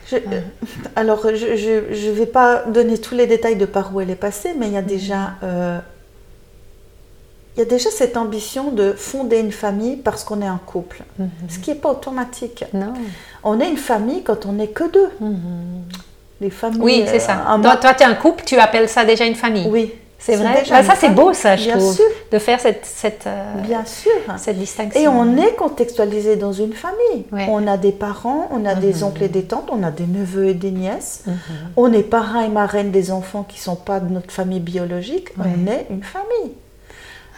Je- 0.09 0.17
euh, 0.17 0.41
alors, 0.95 1.21
je 1.33 2.07
ne 2.07 2.11
vais 2.11 2.25
pas 2.27 2.63
donner 2.67 2.97
tous 2.97 3.15
les 3.15 3.25
détails 3.27 3.55
de 3.55 3.65
par 3.65 3.93
où 3.95 4.01
elle 4.01 4.09
est 4.11 4.15
passée, 4.15 4.53
mais 4.57 4.67
il 4.67 4.73
y 4.73 4.77
a 4.77 4.81
déjà, 4.83 5.33
euh, 5.43 5.79
il 7.55 7.59
y 7.59 7.61
a 7.61 7.65
déjà 7.65 7.89
cette 7.89 8.17
ambition 8.17 8.71
de 8.71 8.91
fonder 8.93 9.39
une 9.39 9.51
famille 9.51 9.95
parce 9.95 10.23
qu'on 10.23 10.41
est 10.41 10.47
un 10.47 10.59
couple, 10.65 11.03
ce 11.47 11.59
qui 11.59 11.69
n'est 11.69 11.77
pas 11.77 11.89
automatique. 11.91 12.65
Non. 12.73 12.93
On 13.43 13.59
est 13.59 13.69
une 13.69 13.77
famille 13.77 14.23
quand 14.23 14.45
on 14.45 14.53
n'est 14.53 14.67
que 14.67 14.83
deux. 14.91 15.09
Les 16.41 16.49
familles. 16.49 16.81
Oui, 16.81 17.03
c'est 17.07 17.15
euh, 17.15 17.19
ça. 17.19 17.45
un 17.47 17.59
Toi, 17.61 17.77
tu 17.93 18.03
es 18.03 18.05
un 18.05 18.13
couple, 18.15 18.43
tu 18.45 18.57
appelles 18.57 18.89
ça 18.89 19.05
déjà 19.05 19.25
une 19.25 19.35
famille. 19.35 19.67
oui. 19.69 19.93
C'est 20.17 20.37
vrai. 20.37 20.63
Ah, 20.71 20.81
ça, 20.81 20.95
c'est 20.95 21.09
beau, 21.09 21.33
ça, 21.33 21.55
je 21.55 21.65
Bien 21.65 21.77
trouve, 21.77 21.93
sûr, 21.93 22.05
de 22.31 22.39
faire 22.39 22.59
cette, 22.59 22.83
cette, 22.85 23.27
euh, 23.27 23.53
bien 23.61 23.85
sûr. 23.85 24.11
cette 24.37 24.57
distinction. 24.57 24.99
Et 24.99 25.07
on 25.07 25.37
est 25.37 25.53
contextualisé 25.55 26.35
dans 26.35 26.53
une 26.53 26.73
famille. 26.73 27.25
Ouais. 27.31 27.45
On 27.49 27.67
a 27.67 27.77
des 27.77 27.91
parents, 27.91 28.47
on 28.51 28.65
a 28.65 28.73
des 28.73 29.03
oncles 29.03 29.23
et 29.23 29.27
des 29.27 29.43
tantes, 29.43 29.69
on 29.71 29.83
a 29.83 29.91
des 29.91 30.07
neveux 30.07 30.47
et 30.47 30.53
des 30.55 30.71
nièces. 30.71 31.25
On 31.75 31.93
est 31.93 32.01
parrain 32.01 32.41
et 32.43 32.49
marraine 32.49 32.89
des 32.91 33.11
enfants 33.11 33.45
qui 33.47 33.57
ne 33.59 33.63
sont 33.63 33.75
pas 33.75 33.99
de 33.99 34.11
notre 34.11 34.31
famille 34.31 34.61
biologique. 34.61 35.29
On 35.37 35.67
est 35.69 35.87
une 35.91 36.03
famille. 36.03 36.53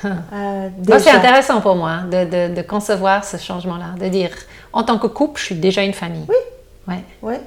Euh, 0.05 0.69
Moi, 0.87 0.99
c'est 0.99 1.09
intéressant 1.09 1.59
pour 1.61 1.75
moi 1.75 2.01
de, 2.11 2.25
de- 2.49 2.55
de 2.55 2.61
concevoir 2.61 3.25
ce 3.25 3.37
changement-là, 3.37 3.95
de 3.99 4.07
dire 4.09 4.29
en 4.73 4.83
tant 4.83 4.99
que 4.99 5.07
couple, 5.07 5.39
je 5.39 5.45
suis 5.45 5.55
déjà 5.55 5.83
une 5.83 5.93
famille. 5.93 6.25
Oui. 6.29 6.35
Ouais. 6.87 7.03
Ouais. 7.21 7.41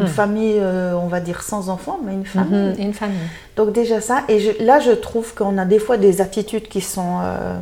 Une 0.00 0.06
famille, 0.06 0.56
euh, 0.58 0.94
on 0.94 1.08
va 1.08 1.20
dire 1.20 1.42
sans 1.42 1.68
enfants, 1.68 1.98
mais 2.02 2.14
une 2.14 2.24
famille. 2.24 2.70
Mhm, 2.72 2.74
Une 2.80 2.94
famille. 2.94 3.18
Donc 3.56 3.70
déjà 3.72 4.00
ça, 4.00 4.22
et 4.28 4.40
je- 4.40 4.64
là 4.64 4.80
je 4.80 4.92
trouve 4.92 5.34
qu'on 5.34 5.58
a 5.58 5.66
des 5.66 5.78
fois 5.78 5.98
des 5.98 6.22
attitudes 6.22 6.68
qui 6.68 6.80
sont, 6.80 7.18
euh, 7.22 7.58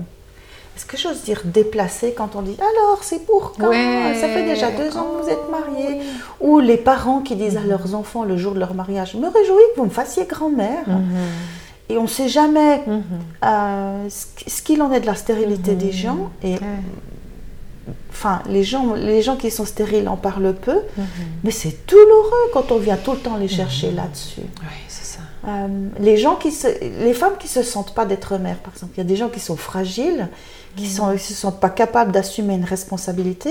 est-ce 0.76 0.86
que 0.86 0.96
j'ose 0.96 1.22
dire 1.24 1.40
déplacées 1.44 2.14
quand 2.16 2.36
on 2.36 2.42
dit 2.42 2.56
alors 2.60 3.00
c'est 3.02 3.26
pour 3.26 3.54
quand 3.58 3.70
Ouais. 3.70 4.14
Ça 4.20 4.28
fait 4.28 4.44
déjà 4.44 4.70
deux 4.70 4.96
ans 4.96 5.06
que 5.18 5.22
vous 5.24 5.28
êtes 5.30 5.38
Oh, 5.48 5.50
mariés. 5.50 5.98
oui. 6.00 6.06
Ou 6.40 6.60
les 6.60 6.76
parents 6.76 7.22
qui 7.22 7.34
disent 7.34 7.56
à 7.56 7.66
leurs 7.66 7.96
enfants 7.96 8.22
le 8.22 8.36
jour 8.36 8.54
de 8.54 8.60
leur 8.60 8.74
mariage, 8.74 9.14
me 9.16 9.26
réjouis 9.26 9.56
que 9.74 9.80
vous 9.80 9.86
me 9.86 9.90
fassiez 9.90 10.24
grand-mère. 10.26 10.86
Mhm. 10.86 11.02
Et 11.92 11.98
on 11.98 12.02
ne 12.04 12.08
sait 12.08 12.28
jamais 12.28 12.82
Mhm. 12.86 13.02
euh, 13.44 14.08
ce 14.08 14.26
qu- 14.36 14.50
ce 14.50 14.62
qu'il 14.62 14.80
en 14.82 14.90
est 14.92 15.00
de 15.00 15.06
la 15.06 15.14
stérilité 15.14 15.74
des 15.74 15.92
gens. 15.92 16.30
Et 16.42 16.54
enfin, 18.10 18.42
les 18.48 18.62
gens, 18.62 18.94
les 18.94 19.22
gens 19.22 19.36
qui 19.36 19.50
sont 19.50 19.64
stériles 19.64 20.08
en 20.08 20.16
parlent 20.16 20.54
peu, 20.54 20.78
Mhm. 20.96 21.04
mais 21.44 21.50
c'est 21.50 21.76
douloureux 21.88 22.50
quand 22.52 22.70
on 22.72 22.78
vient 22.78 22.96
tout 22.96 23.12
le 23.12 23.18
temps 23.18 23.36
les 23.36 23.48
chercher 23.48 23.90
là-dessus. 23.90 24.40
Oui, 24.60 24.76
c'est 24.88 25.04
ça. 25.04 25.20
Euh, 25.48 25.66
les 25.98 26.16
gens 26.18 26.36
qui 26.36 26.52
se, 26.52 26.68
les 27.04 27.14
femmes 27.14 27.36
qui 27.38 27.48
se 27.48 27.62
sentent 27.62 27.94
pas 27.94 28.04
d'être 28.06 28.38
mères, 28.38 28.58
par 28.58 28.72
exemple, 28.74 28.92
il 28.96 28.98
y 28.98 29.00
a 29.00 29.04
des 29.04 29.16
gens 29.16 29.28
qui 29.28 29.40
sont 29.40 29.56
fragiles, 29.56 30.28
qui 30.76 30.84
qui 30.84 30.88
se 31.18 31.34
sentent 31.34 31.60
pas 31.60 31.68
capables 31.68 32.12
d'assumer 32.12 32.54
une 32.54 32.64
responsabilité. 32.64 33.50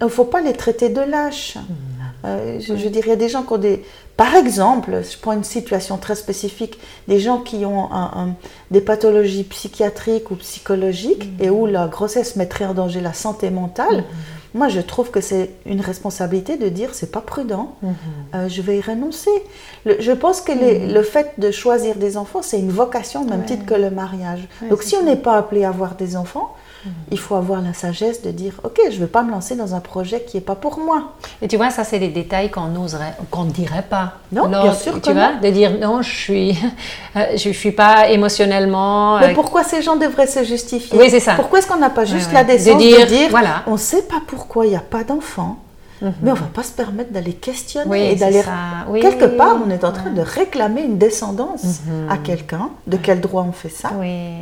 Il 0.00 0.04
ne 0.04 0.08
faut 0.08 0.24
pas 0.26 0.40
les 0.42 0.52
traiter 0.52 0.88
de 0.90 1.00
lâches. 1.00 1.56
Euh, 2.24 2.58
je, 2.60 2.74
je 2.76 2.88
dirais, 2.88 3.16
des 3.16 3.28
gens 3.28 3.42
qui 3.42 3.52
ont 3.52 3.58
des, 3.58 3.82
par 4.16 4.34
exemple, 4.34 5.02
je 5.10 5.18
prends 5.18 5.32
une 5.32 5.44
situation 5.44 5.98
très 5.98 6.14
spécifique, 6.14 6.78
des 7.06 7.20
gens 7.20 7.38
qui 7.38 7.66
ont 7.66 7.92
un- 7.92 8.10
un- 8.16 8.34
des 8.70 8.80
pathologies 8.80 9.44
psychiatriques 9.44 10.30
ou 10.30 10.36
psychologiques 10.36 11.28
et 11.40 11.50
où 11.50 11.66
la 11.66 11.86
grossesse 11.86 12.36
mettrait 12.36 12.64
en 12.64 12.74
danger 12.74 13.00
la 13.00 13.12
santé 13.12 13.50
mentale. 13.50 14.04
Moi, 14.54 14.68
je 14.68 14.80
trouve 14.80 15.10
que 15.10 15.20
c'est 15.20 15.50
une 15.66 15.80
responsabilité 15.80 16.56
de 16.56 16.68
dire 16.68 16.90
c'est 16.92 17.10
pas 17.10 17.20
prudent, 17.20 17.74
euh, 18.34 18.48
je 18.48 18.62
vais 18.62 18.78
y 18.78 18.80
renoncer. 18.80 19.30
Le- 19.84 19.96
je 20.00 20.12
pense 20.12 20.40
que 20.40 20.52
les- 20.52 20.86
le 20.86 21.02
fait 21.02 21.32
de 21.38 21.50
choisir 21.50 21.96
des 21.96 22.16
enfants, 22.16 22.40
c'est 22.42 22.60
une 22.60 22.70
vocation 22.70 23.24
même 23.24 23.40
Ouais. 23.40 23.46
titre 23.46 23.66
que 23.66 23.74
le 23.74 23.90
mariage. 23.90 24.46
Ouais, 24.62 24.68
Donc, 24.68 24.82
si 24.84 24.94
on 24.96 25.02
n'est 25.02 25.16
pas 25.16 25.36
appelé 25.36 25.64
à 25.64 25.70
avoir 25.70 25.96
des 25.96 26.16
enfants, 26.16 26.54
il 27.10 27.18
faut 27.18 27.34
avoir 27.34 27.62
la 27.62 27.72
sagesse 27.72 28.20
de 28.20 28.30
dire 28.30 28.52
ok, 28.62 28.78
je 28.90 28.94
ne 28.96 29.00
vais 29.00 29.06
pas 29.06 29.22
me 29.22 29.30
lancer 29.30 29.56
dans 29.56 29.74
un 29.74 29.80
projet 29.80 30.20
qui 30.22 30.36
n'est 30.36 30.42
pas 30.42 30.54
pour 30.54 30.78
moi. 30.78 31.14
Et 31.40 31.48
tu 31.48 31.56
vois, 31.56 31.70
ça, 31.70 31.82
c'est 31.82 31.98
des 31.98 32.08
détails 32.08 32.50
qu'on 32.50 32.66
n'oserait, 32.66 33.14
qu'on 33.30 33.44
ne 33.44 33.50
dirait 33.50 33.86
pas. 33.88 34.12
Non, 34.32 34.48
bien 34.48 34.74
sûr 34.74 34.92
Tu 35.00 35.00
que 35.00 35.10
vois, 35.12 35.32
non. 35.32 35.40
de 35.42 35.48
dire 35.48 35.78
non, 35.80 36.02
je 36.02 36.10
suis, 36.14 36.50
euh, 37.16 37.24
je 37.36 37.48
suis 37.50 37.72
pas 37.72 38.10
émotionnellement. 38.10 39.18
Mais 39.18 39.30
euh, 39.30 39.34
pourquoi 39.34 39.64
ces 39.64 39.80
gens 39.80 39.96
devraient 39.96 40.26
se 40.26 40.44
justifier? 40.44 40.98
Oui, 40.98 41.08
c'est 41.08 41.20
ça. 41.20 41.34
Pourquoi 41.36 41.58
est-ce 41.60 41.66
qu'on 41.66 41.78
n'a 41.78 41.88
pas 41.88 42.04
juste 42.04 42.30
la 42.34 42.44
De 42.44 42.48
décence 42.50 42.74
de 42.74 42.78
dire, 42.78 43.06
dire, 43.06 43.28
voilà. 43.30 43.62
on 43.66 43.72
ne 43.72 43.76
sait 43.78 44.02
pas 44.02 44.20
pourquoi 44.26 44.43
il 44.64 44.70
n'y 44.70 44.76
a 44.76 44.80
pas 44.80 45.04
d'enfants, 45.04 45.58
mais 46.02 46.30
on 46.30 46.34
ne 46.34 46.38
va 46.38 46.46
pas 46.46 46.62
se 46.62 46.72
permettre 46.72 47.12
d'aller 47.12 47.32
questionner 47.32 47.90
Oui, 47.90 47.98
et 48.00 48.16
d'aller. 48.16 48.42
Oui, 48.88 49.00
Quelque 49.00 49.24
part, 49.24 49.56
on 49.64 49.70
est 49.70 49.84
en 49.84 49.92
train 49.92 50.10
de 50.10 50.20
réclamer 50.20 50.82
une 50.82 50.98
descendance 50.98 51.80
Mhm. 51.86 52.10
à 52.10 52.18
quelqu'un. 52.18 52.70
De 52.86 52.96
quel 52.96 53.20
droit 53.20 53.42
on 53.48 53.52
fait 53.52 53.68
ça? 53.70 53.92
Ouais, 53.98 54.34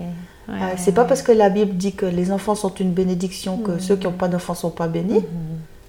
Euh, 0.49 0.55
C'est 0.77 0.93
pas 0.93 1.05
parce 1.05 1.23
que 1.23 1.31
la 1.31 1.51
Bible 1.51 1.77
dit 1.77 1.93
que 1.95 2.05
les 2.05 2.33
enfants 2.33 2.57
sont 2.57 2.75
une 2.75 2.91
bénédiction 2.93 3.59
que 3.59 3.79
ceux 3.79 3.95
qui 3.97 4.07
n'ont 4.07 4.13
pas 4.13 4.27
d'enfants 4.29 4.55
sont 4.55 4.71
pas 4.71 4.89
bénis. 4.89 5.25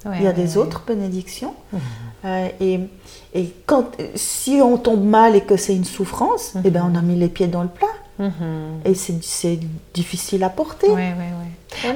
Ouais, 0.05 0.17
Il 0.17 0.24
y 0.24 0.27
a 0.27 0.29
ouais, 0.29 0.34
des 0.36 0.58
autres 0.58 0.84
bénédictions. 0.88 1.55
Euh, 2.25 2.48
et 2.62 2.79
et 3.34 3.51
quand, 3.65 3.86
si 4.13 4.62
on 4.62 4.77
tombe 4.77 5.03
mal 5.03 5.36
et 5.36 5.41
que 5.41 5.58
c'est 5.58 5.75
une 5.75 5.86
souffrance, 5.86 6.53
eh 6.63 6.70
ben 6.70 6.88
on 6.89 6.96
a 6.96 7.01
mis 7.01 7.15
les 7.15 7.29
pieds 7.29 7.48
dans 7.48 7.63
le 7.63 7.67
plat. 7.70 7.88
Mhm. 8.20 8.32
Et 8.86 8.93
c'est 8.93 9.17
c'est 9.24 9.60
difficile 9.93 10.43
à 10.43 10.50
porter. 10.50 10.88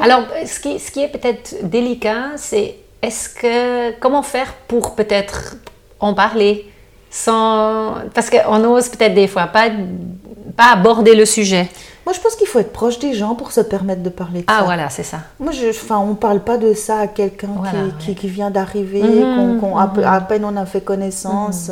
Alors, 0.01 0.23
ce 0.45 0.59
qui, 0.59 0.79
ce 0.79 0.91
qui 0.91 1.01
est 1.03 1.07
peut-être 1.07 1.55
délicat, 1.63 2.31
c'est 2.35 2.75
est-ce 3.01 3.29
que 3.29 3.91
comment 3.99 4.23
faire 4.23 4.53
pour 4.67 4.95
peut-être 4.95 5.55
en 5.99 6.13
parler 6.13 6.69
sans 7.09 7.95
parce 8.13 8.29
qu'on 8.29 8.63
ose 8.65 8.89
peut-être 8.89 9.13
des 9.13 9.27
fois 9.27 9.47
pas 9.47 9.69
pas 10.55 10.71
aborder 10.73 11.15
le 11.15 11.25
sujet. 11.25 11.67
Moi, 12.05 12.13
je 12.13 12.19
pense 12.21 12.35
qu'il 12.35 12.47
faut 12.47 12.59
être 12.59 12.71
proche 12.71 12.99
des 12.99 13.13
gens 13.13 13.35
pour 13.35 13.51
se 13.51 13.59
permettre 13.61 14.01
de 14.01 14.09
parler 14.09 14.39
de 14.39 14.45
Ah 14.47 14.59
ça. 14.59 14.63
voilà, 14.65 14.89
c'est 14.89 15.03
ça. 15.03 15.19
Moi, 15.39 15.51
je, 15.51 15.69
enfin, 15.69 15.97
on 15.99 16.15
parle 16.15 16.39
pas 16.39 16.57
de 16.57 16.73
ça 16.73 16.99
à 16.99 17.07
quelqu'un 17.07 17.47
qui- 17.47 17.53
Voilà, 17.57 17.71
qui, 17.99 18.09
ouais. 18.11 18.15
qui 18.15 18.27
vient 18.29 18.49
d'arriver, 18.49 19.03
Mhm, 19.03 19.59
qu'on- 19.59 19.77
à, 19.77 20.21
peine 20.21 20.45
on 20.45 20.55
a 20.55 20.65
fait 20.65 20.81
connaissance. 20.81 21.69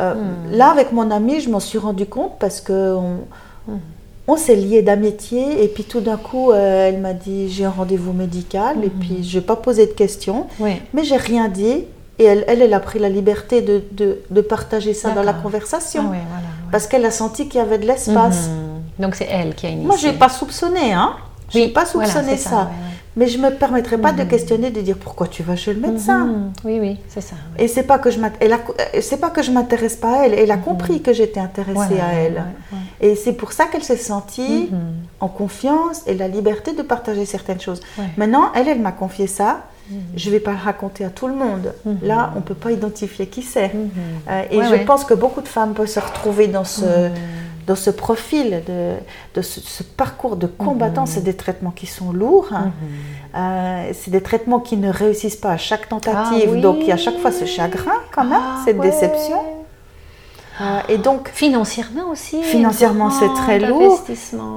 Euh, 0.00 0.14
Mhm. 0.14 0.56
Là, 0.56 0.70
avec 0.70 0.90
mon 0.92 1.08
amie, 1.10 1.40
je 1.40 1.48
m'en 1.48 1.60
suis 1.60 1.78
rendu 1.78 2.04
compte 2.04 2.32
parce 2.40 2.60
que 2.60 2.94
on, 2.96 3.20
Mhm. 3.68 3.80
On 4.26 4.36
s'est 4.36 4.56
liés 4.56 4.82
d'amitié 4.82 5.62
et 5.62 5.68
puis 5.68 5.84
tout 5.84 6.00
d'un 6.00 6.16
coup, 6.16 6.50
euh, 6.52 6.88
elle 6.88 6.98
m'a 7.00 7.12
dit 7.12 7.48
j'ai 7.50 7.64
un 7.64 7.70
rendez-vous 7.70 8.12
médical 8.12 8.76
et 8.82 8.86
Mhm. 8.86 8.92
puis 9.00 9.24
je 9.24 9.38
n'ai 9.38 9.44
pas 9.44 9.56
posé 9.56 9.86
de 9.86 9.92
questions, 9.92 10.46
Oui. 10.60 10.80
mais 10.94 11.04
j'ai 11.04 11.16
rien 11.16 11.48
dit 11.48 11.84
et 12.18 12.24
elle, 12.24 12.44
elle, 12.48 12.62
elle 12.62 12.72
a 12.74 12.80
pris 12.80 12.98
la 12.98 13.08
liberté 13.08 13.60
de, 13.60 13.82
de, 13.92 14.20
de 14.30 14.40
partager 14.40 14.94
ça 14.94 15.10
dans 15.10 15.22
la 15.22 15.32
conversation 15.34 16.04
Ah 16.06 16.10
ouais, 16.10 16.18
voilà. 16.28 16.42
ouais. 16.46 16.70
parce 16.72 16.86
qu'elle 16.86 17.04
a 17.04 17.10
senti 17.10 17.48
qu'il 17.48 17.58
y 17.58 17.62
avait 17.62 17.78
de 17.78 17.86
l'espace. 17.86 18.48
Mhm. 18.48 19.02
Donc 19.04 19.14
c'est 19.16 19.26
elle 19.30 19.54
qui 19.54 19.66
a 19.66 19.70
initié. 19.70 19.86
Moi, 19.86 19.96
je 19.96 20.06
n'ai 20.06 20.12
pas 20.14 20.28
soupçonné, 20.28 20.92
hein. 20.92 21.12
Je 21.52 21.58
n'ai 21.58 21.64
Oui, 21.66 21.70
pas 21.72 21.84
soupçonné 21.84 22.36
ça. 22.36 22.50
ouais, 22.50 22.56
ouais. 22.62 22.68
Mais 23.16 23.28
je 23.28 23.38
me 23.38 23.50
permettrai 23.50 23.96
pas 23.98 24.10
de 24.12 24.24
questionner, 24.24 24.70
de 24.70 24.80
dire 24.80 24.96
pourquoi 24.96 25.28
tu 25.28 25.42
vas 25.44 25.54
chez 25.54 25.72
le 25.74 25.80
médecin. 25.80 26.24
Mhm. 26.24 26.52
Oui, 26.64 26.78
oui, 26.80 26.96
c'est 27.08 27.20
ça. 27.20 27.36
Et 27.58 27.68
c'est 27.68 27.82
pas 27.84 27.98
que 27.98 28.10
je 28.10 28.18
m'int- 28.18 28.32
elle 28.40 28.52
a- 28.52 28.56
euh, 28.56 29.00
c'est 29.00 29.18
pas 29.18 29.30
que 29.30 29.40
je 29.42 29.50
m'intéresse 29.52 29.94
pas 29.96 30.20
à 30.22 30.26
elle. 30.26 30.34
Elle 30.34 30.50
a 30.50 30.56
compris 30.56 31.00
que 31.02 31.12
j'étais 31.12 31.38
intéressée 31.40 31.94
Mhm. 31.94 32.00
À 32.00 32.12
elle. 32.14 32.42
Et 33.04 33.14
c'est 33.16 33.34
pour 33.34 33.52
ça 33.52 33.66
qu'elle 33.66 33.84
s'est 33.84 33.98
sentie 33.98 34.68
Mhm. 34.72 34.78
en 35.20 35.28
confiance 35.28 35.98
et 36.06 36.14
la 36.14 36.26
liberté 36.26 36.72
de 36.72 36.82
partager 36.82 37.26
certaines 37.26 37.60
choses. 37.60 37.80
Ouais. 37.98 38.04
Maintenant, 38.16 38.46
elle, 38.54 38.66
elle 38.68 38.80
m'a 38.80 38.92
confié 38.92 39.26
ça. 39.26 39.50
Je 40.16 40.30
vais 40.30 40.40
pas 40.40 40.52
le 40.52 40.62
raconter 40.64 41.04
à 41.04 41.10
tout 41.10 41.28
le 41.28 41.34
monde. 41.34 41.74
Mhm. 41.84 41.98
Là, 42.02 42.32
on 42.36 42.40
peut 42.40 42.54
pas 42.64 42.70
identifier 42.72 43.26
qui 43.26 43.42
c'est. 43.42 43.72
Mhm. 43.74 43.90
Euh, 44.30 44.42
et 44.50 44.56
Ouais, 44.58 44.64
je 44.64 44.70
ouais. 44.70 44.84
pense 44.86 45.04
que 45.04 45.12
beaucoup 45.12 45.42
de 45.42 45.48
femmes 45.48 45.74
peuvent 45.74 45.86
se 45.98 46.00
retrouver 46.00 46.46
dans 46.48 46.64
ce, 46.64 46.86
Mhm. 47.08 47.12
dans 47.66 47.76
ce 47.76 47.90
profil, 47.90 48.62
de, 48.66 48.94
de 49.34 49.42
ce, 49.42 49.60
ce 49.60 49.82
parcours 49.82 50.36
de 50.36 50.46
Mhm. 50.46 50.52
combattant. 50.66 51.04
C'est 51.04 51.22
des 51.24 51.34
traitements 51.36 51.72
qui 51.80 51.86
sont 51.86 52.10
lourds. 52.12 52.48
hein. 52.52 52.72
Euh, 53.36 53.90
c'est 53.92 54.10
des 54.10 54.22
traitements 54.22 54.60
qui 54.60 54.78
ne 54.78 54.90
réussissent 54.90 55.36
pas 55.36 55.50
à 55.50 55.56
chaque 55.58 55.88
tentative. 55.90 56.46
Ah 56.48 56.50
oui. 56.52 56.60
Donc, 56.62 56.76
il 56.80 56.86
y 56.86 56.90
a 56.90 56.94
à 56.94 56.96
chaque 56.96 57.18
fois 57.18 57.32
ce 57.32 57.44
chagrin 57.44 57.92
quand 58.14 58.24
même, 58.24 58.40
Ah, 58.42 58.62
cette 58.64 58.78
ouais. 58.78 58.90
déception. 58.90 59.40
Euh, 60.60 60.78
et 60.88 60.98
donc, 60.98 61.30
Financièrement 61.32 62.10
aussi. 62.10 62.42
Financièrement, 62.42 63.10
c'est 63.10 63.32
très 63.34 63.58
lourd. 63.58 64.00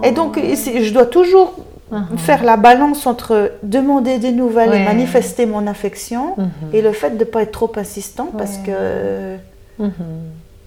et 0.03 0.11
donc 0.11 0.37
je 0.39 0.93
dois 0.93 1.05
toujours 1.05 1.53
Mhm. 1.89 2.17
faire 2.17 2.43
la 2.43 2.57
balance 2.57 3.07
entre 3.07 3.53
demander 3.63 4.17
des 4.19 4.33
nouvelles 4.33 4.73
et 4.73 4.83
manifester 4.83 5.45
mon 5.45 5.65
affection 5.67 6.35
Mhm. 6.37 6.49
et 6.73 6.81
le 6.81 6.91
fait 6.91 7.11
de 7.11 7.19
ne 7.19 7.23
pas 7.23 7.43
être 7.43 7.53
trop 7.53 7.71
insistant 7.77 8.27
parce 8.37 8.57
que 8.57 9.37
Mhm. 9.79 9.91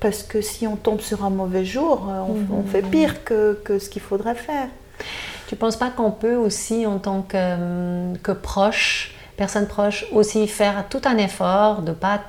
parce 0.01 0.23
que 0.23 0.41
si 0.41 0.67
on 0.67 0.77
tombe 0.77 1.01
sur 1.03 1.23
un 1.27 1.29
mauvais 1.31 1.65
jour, 1.67 2.09
euh, 2.09 2.23
on, 2.27 2.33
Mhm. 2.33 2.47
on 2.61 2.63
fait 2.63 2.81
pire 2.81 3.23
que, 3.23 3.59
que 3.63 3.79
ce 3.79 3.91
qu'il 3.91 4.01
faudrait 4.01 4.35
faire. 4.35 4.69
Tu 5.47 5.57
penses 5.57 5.77
pas 5.77 5.91
qu'on 5.91 6.11
peut 6.11 6.37
aussi, 6.37 6.87
en 6.87 6.97
tant 6.99 7.21
que, 7.21 8.17
que 8.23 8.33
proche, 8.33 9.13
personne 9.37 9.67
proche, 9.67 10.07
aussi 10.13 10.47
faire 10.49 10.85
tout 10.89 11.03
un 11.05 11.19
effort 11.19 11.83
de 11.83 11.93
pas 11.93 12.21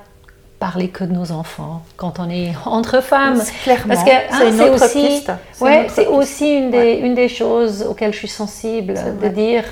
parler 0.62 0.90
que 0.90 1.02
de 1.02 1.12
nos 1.12 1.32
enfants 1.32 1.82
quand 1.96 2.20
on 2.20 2.30
est 2.30 2.52
entre 2.66 3.02
femmes. 3.02 3.40
C'est 3.42 3.52
Clairement, 3.64 3.94
Parce 3.94 4.04
que 4.04 4.10
hein, 4.10 4.52
c'est 4.56 4.70
autre 4.70 4.84
aussi, 4.84 5.24
ouais, 5.60 5.86
c'est 5.88 6.06
aussi 6.06 6.48
une 6.58 6.70
des, 6.70 6.78
Ouais. 6.78 7.00
une 7.00 7.16
des 7.16 7.28
choses 7.28 7.82
auxquelles 7.82 8.12
je 8.12 8.18
suis 8.18 8.28
sensible, 8.42 8.94
de 9.20 9.28
dire 9.28 9.64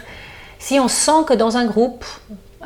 si 0.59 0.81
on 0.81 0.89
sent 0.89 1.23
que 1.29 1.35
dans 1.35 1.57
un 1.57 1.67
groupe 1.67 2.05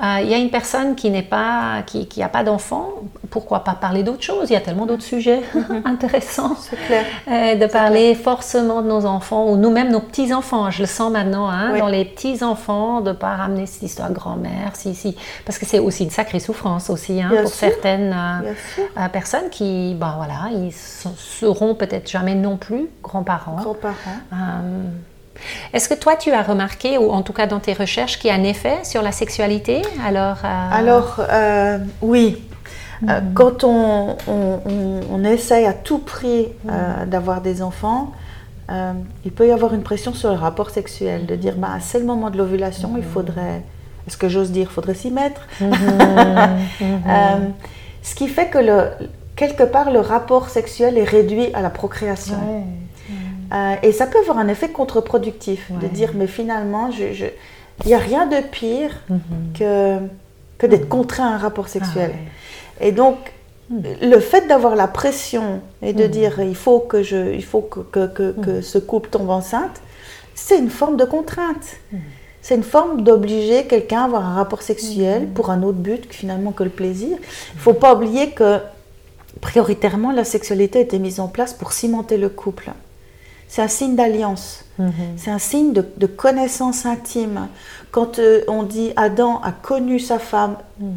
il 0.01 0.29
y 0.29 0.35
a 0.35 0.39
une 0.39 0.51
personne 0.51 0.95
qui 0.97 1.11
n'est 1.11 1.23
pas, 1.23 1.83
qui, 1.87 2.07
qui 2.09 2.23
a 2.23 2.29
pas 2.29 2.43
d'enfant, 2.43 2.89
pourquoi 3.31 3.61
pas 3.65 3.75
parler 3.75 4.03
d'autre 4.03 4.23
chose 4.23 4.51
Il 4.51 4.53
y 4.53 4.57
a 4.57 4.61
tellement 4.61 4.87
d'autres 4.87 5.03
sujets 5.03 5.41
intéressants. 5.85 6.57
C'est 6.57 6.77
clair. 6.77 7.05
Euh, 7.29 7.55
de 7.57 7.67
parler 7.67 8.15
forcément 8.15 8.83
de 8.83 8.89
nos 8.89 9.07
enfants 9.07 9.47
ou 9.49 9.57
nous-mêmes 9.57 9.91
nos 9.91 10.01
petits-enfants. 10.01 10.71
Je 10.71 10.81
le 10.83 10.87
sens 10.87 11.13
maintenant, 11.13 11.49
hein, 11.49 11.71
Oui. 11.73 11.81
dans 11.81 11.89
les 11.89 12.05
petits-enfants, 12.05 13.01
de 13.01 13.11
ne 13.11 13.15
pas 13.15 13.37
ramener 13.37 13.67
cette 13.67 13.83
histoire 13.83 14.13
grand-mère, 14.13 14.75
si, 14.75 14.95
si, 14.95 15.17
parce 15.45 15.59
que 15.59 15.67
c'est 15.67 15.79
aussi 15.79 16.05
une 16.05 16.11
sacrée 16.11 16.41
souffrance 16.41 16.91
aussi 16.91 17.21
hein, 17.23 17.29
pour 17.31 17.49
sûr. 17.49 17.71
certaines 17.71 18.13
euh, 18.13 18.53
euh, 18.99 19.09
personnes 19.09 19.49
qui, 19.51 19.95
ben 19.99 20.15
voilà, 20.17 20.51
ils 20.53 20.73
seront 20.73 21.75
peut-être 21.75 22.09
jamais 22.11 22.35
non 22.35 22.57
plus 22.57 22.89
grands-parents. 23.03 23.57
Grands-parents. 23.63 23.95
Euh, 24.33 24.83
Est-ce 25.73 25.89
que 25.89 25.95
toi, 25.95 26.17
tu 26.17 26.31
as 26.33 26.43
remarqué, 26.43 26.99
ou 26.99 27.11
en 27.11 27.23
tout 27.23 27.33
cas 27.33 27.47
dans 27.47 27.61
tes 27.61 27.73
recherches, 27.73 28.19
qu'il 28.19 28.29
y 28.29 28.33
a 28.33 28.37
un 28.37 28.43
effet 28.45 28.79
sur 28.85 29.03
la 29.03 29.13
sexualité 29.13 29.83
Alors, 30.07 30.39
euh, 30.45 30.69
Alors, 30.73 31.21
euh, 31.31 31.79
oui. 32.03 32.43
Euh, 33.09 33.21
quand 33.35 33.65
on, 33.65 34.17
on, 34.29 34.61
on- 34.65 35.01
on 35.13 35.25
essaye 35.25 35.67
à 35.67 35.73
tout 35.75 35.99
prix 35.99 36.49
d'avoir 37.07 37.41
des 37.41 37.61
enfants, 37.63 38.13
il 39.25 39.33
peut 39.33 39.47
y 39.47 39.51
avoir 39.53 39.75
une 39.75 39.83
pression 39.83 40.15
sur 40.15 40.31
le 40.31 40.37
rapport 40.37 40.71
sexuel, 40.71 41.27
de 41.27 41.35
dire, 41.37 41.55
bah, 41.57 41.69
c'est 41.81 41.99
le 41.99 42.07
moment 42.07 42.31
de 42.31 42.39
l'ovulation, 42.39 42.93
il 42.97 43.03
faudrait, 43.05 43.63
est-ce 44.07 44.17
que 44.17 44.29
j'ose 44.29 44.51
dire, 44.53 44.69
il 44.71 44.73
faudrait 44.75 44.95
s'y 44.95 45.11
mettre? 45.11 45.43
Euh, 46.83 47.37
ce 48.03 48.15
qui 48.15 48.29
fait 48.29 48.47
que 48.49 48.59
le, 48.59 48.91
quelque 49.37 49.63
part, 49.65 49.91
le 49.91 50.01
rapport 50.01 50.49
sexuel 50.49 50.99
est 50.99 51.05
réduit 51.05 51.49
à 51.55 51.61
la 51.63 51.71
procréation. 51.71 52.35
ouais. 52.37 52.63
Euh, 53.53 53.75
et 53.83 53.93
ça 53.93 54.07
peut 54.07 54.19
avoir 54.19 54.39
un 54.39 54.49
effet 54.49 54.69
contre-productif, 54.71 55.71
de 55.81 55.87
dire, 55.87 56.13
mais 56.15 56.27
finalement, 56.27 56.91
je- 56.91 57.13
je- 57.13 57.27
il 57.85 57.89
n'y 57.89 57.95
a 57.95 57.99
rien 57.99 58.27
de 58.27 58.37
pire 58.41 59.01
Mhm. 59.09 59.19
que, 59.59 59.97
que 60.59 60.67
d'être 60.67 60.89
contraint 60.89 61.29
à 61.29 61.35
un 61.35 61.39
rapport 61.39 61.69
sexuel. 61.69 62.11
Ah 62.15 62.17
ouais. 62.83 62.89
Et 62.89 62.93
donc, 62.93 63.17
le 63.71 64.19
fait 64.21 64.47
d'avoir 64.47 64.77
la 64.77 64.87
pression 64.89 65.61
et 65.83 65.93
de 65.93 66.07
dire 66.07 66.41
il 66.41 66.55
faut 66.55 66.81
que, 66.81 67.03
je, 67.03 67.33
il 67.35 67.45
faut 67.45 67.61
que, 67.63 68.07
que, 68.07 68.33
que, 68.33 68.61
ce 68.61 68.79
couple 68.79 69.09
tombe 69.11 69.31
enceinte, 69.31 69.81
c'est 70.35 70.59
une 70.59 70.71
forme 70.71 70.97
de 70.97 71.05
contrainte. 71.05 71.77
C'est 72.43 72.57
une 72.57 72.63
forme 72.63 73.03
d'obliger 73.03 73.65
quelqu'un 73.67 74.03
à 74.03 74.05
avoir 74.05 74.25
un 74.27 74.35
rapport 74.35 74.61
sexuel 74.63 75.29
pour 75.29 75.49
un 75.51 75.63
autre 75.63 75.79
but 75.79 76.13
finalement 76.13 76.53
que 76.53 76.63
le 76.63 76.71
plaisir. 76.71 77.17
Il 77.53 77.57
ne 77.57 77.61
faut 77.61 77.73
pas 77.73 77.95
oublier 77.95 78.31
que 78.33 78.59
prioritairement 79.41 80.13
la 80.13 80.25
sexualité 80.25 80.79
a 80.81 80.83
été 80.83 80.99
mise 80.99 81.19
en 81.21 81.29
place 81.29 81.55
pour 81.55 81.73
cimenter 81.73 82.19
le 82.19 82.29
couple. 82.29 82.71
C'est 83.55 83.63
un 83.63 83.69
signe 83.69 83.95
d'alliance, 83.95 84.65
mhm. 84.81 84.91
c'est 85.17 85.31
un 85.31 85.39
signe 85.39 85.73
de, 85.73 86.07
connaissance 86.07 86.87
intime. 86.87 87.47
Quand 87.93 88.19
euh, 88.19 88.41
on 88.49 88.65
dit 88.65 88.91
Adam 88.97 89.41
a 89.45 89.53
connu 89.53 90.01
sa 90.01 90.19
femme, 90.19 90.57
mhm. 90.81 90.89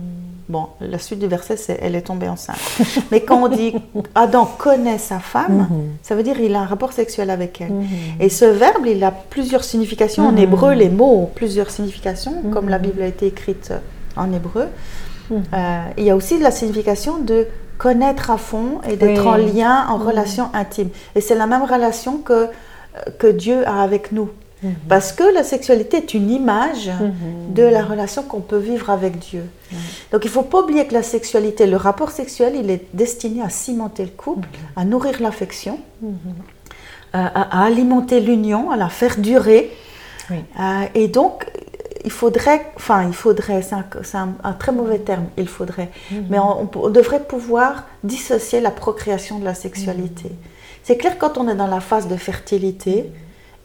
bon, 0.49 0.65
la 0.81 0.97
suite 0.97 1.19
du 1.19 1.27
verset 1.27 1.55
c'est 1.55 1.77
elle 1.79 1.93
est 1.93 2.01
tombée 2.01 2.27
enceinte. 2.27 2.57
Mais 3.11 3.21
quand 3.21 3.43
on 3.43 3.47
dit 3.47 3.75
Adam 4.15 4.45
connaît 4.57 4.97
sa 4.97 5.19
femme, 5.19 5.67
mhm. 5.69 5.97
ça 6.01 6.15
veut 6.15 6.23
dire 6.23 6.39
il 6.39 6.55
a 6.55 6.61
un 6.61 6.65
rapport 6.65 6.93
sexuel 6.93 7.29
avec 7.29 7.61
elle. 7.61 7.73
Et 8.19 8.29
ce 8.29 8.45
verbe, 8.45 8.87
il 8.87 9.03
a 9.03 9.11
plusieurs 9.11 9.63
significations. 9.63 10.25
En 10.25 10.35
hébreu, 10.35 10.73
les 10.73 10.89
mots 10.89 11.13
ont 11.15 11.25
plusieurs 11.27 11.69
significations, 11.69 12.41
comme 12.51 12.69
la 12.69 12.79
Bible 12.79 13.03
a 13.03 13.05
été 13.05 13.27
écrite 13.27 13.71
en 14.15 14.33
hébreu. 14.33 14.65
Euh, 15.31 15.83
il 15.95 16.05
y 16.05 16.09
a 16.09 16.15
aussi 16.15 16.39
la 16.39 16.49
signification 16.49 17.19
de 17.19 17.45
connaître 17.77 18.31
à 18.31 18.37
fond 18.37 18.81
et 18.89 18.95
d'être 18.95 19.25
en 19.27 19.37
lien, 19.37 19.87
en 19.89 19.97
relation 19.97 20.49
intime. 20.53 20.89
Et 21.15 21.21
c'est 21.21 21.35
la 21.35 21.47
même 21.47 21.63
relation 21.63 22.17
que, 22.17 22.33
euh, 22.33 22.47
que 23.17 23.27
Dieu 23.27 23.67
a 23.67 23.83
avec 23.83 24.11
nous. 24.11 24.29
Mm-hmm. 24.63 24.69
Parce 24.89 25.11
que 25.11 25.23
la 25.33 25.43
sexualité 25.43 25.97
est 25.97 26.13
une 26.15 26.31
image 26.31 26.87
mm-hmm. 26.87 27.53
de 27.53 27.63
la 27.63 27.83
relation 27.83 28.23
qu'on 28.23 28.41
peut 28.41 28.57
vivre 28.57 28.89
avec 28.89 29.19
Dieu. 29.19 29.43
Mm. 29.71 29.75
Donc 30.11 30.25
il 30.25 30.27
ne 30.27 30.31
faut 30.31 30.41
pas 30.41 30.61
oublier 30.61 30.87
que 30.87 30.93
la 30.93 31.03
sexualité, 31.03 31.67
le 31.67 31.77
rapport 31.77 32.09
sexuel, 32.09 32.53
il 32.55 32.69
est 32.71 32.85
destiné 32.93 33.43
à 33.43 33.49
cimenter 33.49 34.03
le 34.03 34.11
couple, 34.11 34.47
mm-hmm. 34.47 34.81
à 34.81 34.85
nourrir 34.85 35.21
l'affection, 35.21 35.79
euh, 36.03 36.07
à, 37.13 37.65
alimenter 37.65 38.19
l'union, 38.19 38.71
à 38.71 38.77
la 38.77 38.89
faire 38.89 39.17
durer. 39.17 39.71
Euh, 40.31 40.83
et 40.93 41.07
donc, 41.07 41.45
il 42.07 42.11
faudrait, 42.11 42.65
enfin, 42.77 43.05
il 43.05 43.13
faudrait, 43.13 43.61
c'est 43.61 44.15
un, 44.15 44.53
très 44.53 44.71
mauvais 44.71 44.99
terme, 44.99 45.25
il 45.35 45.49
faudrait, 45.49 45.89
mhm. 46.09 46.27
mais 46.29 46.39
on, 46.39 46.89
devrait 46.89 47.21
pouvoir 47.21 47.83
dissocier 48.05 48.61
la 48.61 48.71
procréation 48.71 49.39
de 49.39 49.43
la 49.43 49.53
sexualité. 49.53 50.29
Mhm. 50.29 50.37
C'est 50.83 50.95
clair, 50.95 51.17
quand 51.17 51.37
on 51.37 51.49
est 51.49 51.55
dans 51.55 51.67
la 51.67 51.81
phase 51.81 52.07
de 52.07 52.15
fertilité 52.15 53.11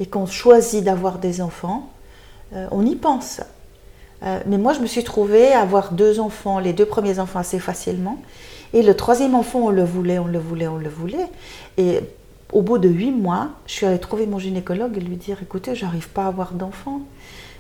et 0.00 0.06
qu'on 0.06 0.26
choisit 0.26 0.82
d'avoir 0.82 1.20
des 1.20 1.40
enfants, 1.40 1.90
euh, 2.52 2.66
on 2.72 2.84
y 2.84 2.96
pense. 2.96 3.40
Euh, 4.24 4.40
mais 4.46 4.58
moi, 4.58 4.72
je 4.72 4.80
me 4.80 4.86
suis 4.86 5.04
trouvée 5.04 5.52
à 5.52 5.60
avoir 5.60 5.92
deux 5.92 6.18
enfants, 6.18 6.58
les 6.58 6.72
deux 6.72 6.86
premiers 6.86 7.20
enfants 7.20 7.38
assez 7.38 7.60
facilement. 7.60 8.18
Et 8.72 8.82
le 8.82 8.96
troisième 8.96 9.36
enfant, 9.36 9.60
on 9.66 9.70
le 9.70 9.84
voulait, 9.84 10.18
on 10.18 10.26
le 10.26 10.40
voulait, 10.40 10.66
on 10.66 10.78
le 10.78 10.88
voulait. 10.88 11.28
Et 11.78 12.00
au 12.50 12.60
bout 12.60 12.78
de 12.78 12.88
huit 12.88 13.12
mois, 13.12 13.50
je 13.66 13.72
suis 13.74 13.86
allée 13.86 14.00
trouver 14.00 14.26
mon 14.26 14.40
gynécologue 14.40 14.96
et 14.96 15.00
lui 15.00 15.14
dire, 15.14 15.38
écoutez, 15.40 15.76
j'arrive 15.76 16.08
pas 16.08 16.24
à 16.24 16.26
avoir 16.26 16.54
d'enfants. 16.54 17.02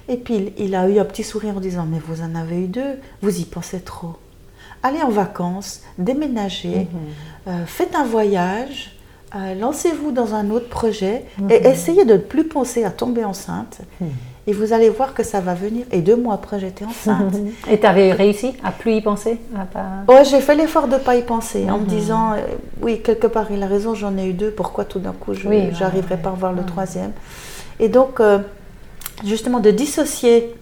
Et 0.08 0.16
puis 0.16 0.52
il 0.58 0.74
a 0.74 0.88
eu 0.88 0.98
un 0.98 1.04
petit 1.04 1.24
sourire 1.24 1.56
en 1.56 1.60
disant 1.60 1.86
Mais 1.90 1.98
vous 1.98 2.22
en 2.22 2.34
avez 2.34 2.64
eu 2.64 2.66
deux, 2.66 2.98
vous 3.22 3.40
y 3.40 3.44
pensez 3.44 3.80
trop. 3.80 4.16
Allez 4.82 5.02
en 5.02 5.10
vacances, 5.10 5.82
déménagez, 5.98 6.88
mhm. 6.90 6.98
euh, 7.48 7.66
faites 7.66 7.94
un 7.94 8.04
voyage, 8.04 8.96
euh, 9.36 9.54
lancez-vous 9.54 10.10
dans 10.10 10.34
un 10.34 10.50
autre 10.50 10.68
projet 10.68 11.24
et 11.38 11.60
mhm. 11.60 11.66
essayez 11.66 12.04
de 12.04 12.14
ne 12.14 12.18
plus 12.18 12.44
penser 12.44 12.84
à 12.84 12.90
tomber 12.90 13.24
enceinte. 13.24 13.78
Mhm. 14.00 14.08
Et 14.48 14.52
vous 14.52 14.72
allez 14.72 14.90
voir 14.90 15.14
que 15.14 15.22
ça 15.22 15.40
va 15.40 15.54
venir. 15.54 15.86
Et 15.92 16.00
deux 16.00 16.16
mois 16.16 16.34
après, 16.34 16.58
j'étais 16.58 16.84
enceinte. 16.84 17.36
Et 17.70 17.78
tu 17.78 17.86
avais 17.86 18.12
réussi 18.12 18.54
à 18.64 18.72
plus 18.72 18.94
y 18.94 19.00
penser 19.00 19.38
Ouais, 20.08 20.24
j'ai 20.24 20.40
fait 20.40 20.56
l'effort 20.56 20.88
de 20.88 20.94
ne 20.94 20.98
pas 20.98 21.14
y 21.14 21.22
penser 21.22 21.70
en 21.70 21.78
me 21.78 21.86
disant, 21.86 22.32
euh, 22.32 22.38
oui, 22.80 23.00
quelque 23.02 23.28
part, 23.28 23.52
il 23.52 23.62
a 23.62 23.68
raison, 23.68 23.94
j'en 23.94 24.16
ai 24.16 24.26
eu 24.26 24.32
deux, 24.32 24.50
pourquoi 24.50 24.84
tout 24.84 24.98
d'un 24.98 25.12
coup, 25.12 25.32
je 25.34 25.48
n'arriverai 25.48 26.16
pas 26.16 26.30
à 26.30 26.32
voir 26.32 26.52
le 26.52 26.64
troisième? 26.64 27.12
Et 27.78 27.88
donc, 27.88 28.20
justement 29.24 29.60
de 29.60 29.70
dissocier 29.70 30.54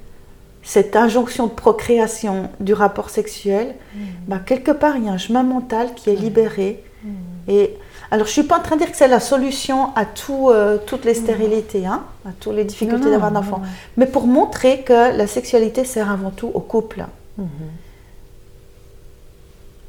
cette 0.62 0.94
injonction 0.96 1.46
de 1.46 1.52
procréation 1.52 2.50
du 2.60 2.74
rapport 2.74 3.10
sexuel, 3.10 3.74
mm. 3.94 3.98
bah, 4.28 4.38
quelque 4.44 4.70
part, 4.70 4.96
il 4.96 5.04
y 5.06 5.08
a 5.08 5.12
un 5.12 5.18
chemin 5.18 5.42
mental 5.42 5.94
qui 5.94 6.10
est 6.10 6.16
mm. 6.16 6.22
libéré. 6.22 6.84
Mm. 7.02 7.08
Et 7.48 7.76
alors, 8.10 8.26
je 8.26 8.30
ne 8.30 8.34
suis 8.34 8.42
pas 8.42 8.58
en 8.58 8.62
train 8.62 8.76
de 8.76 8.80
dire 8.80 8.90
que 8.90 8.96
c'est 8.96 9.08
la 9.08 9.20
solution 9.20 9.94
à 9.94 10.04
tout, 10.04 10.50
euh, 10.50 10.78
toutes 10.84 11.04
les 11.04 11.14
stérilités, 11.14 11.86
hein, 11.86 12.02
à 12.26 12.30
toutes 12.38 12.54
les 12.54 12.64
difficultés 12.64 13.08
d'avoir 13.08 13.30
d'enfants, 13.30 13.62
mais 13.96 14.06
pour 14.06 14.26
montrer 14.26 14.82
que 14.82 15.16
la 15.16 15.26
sexualité 15.26 15.84
sert 15.84 16.10
avant 16.10 16.30
tout 16.30 16.50
au 16.52 16.60
couple. 16.60 17.04
Mm-hmm. 17.38 17.44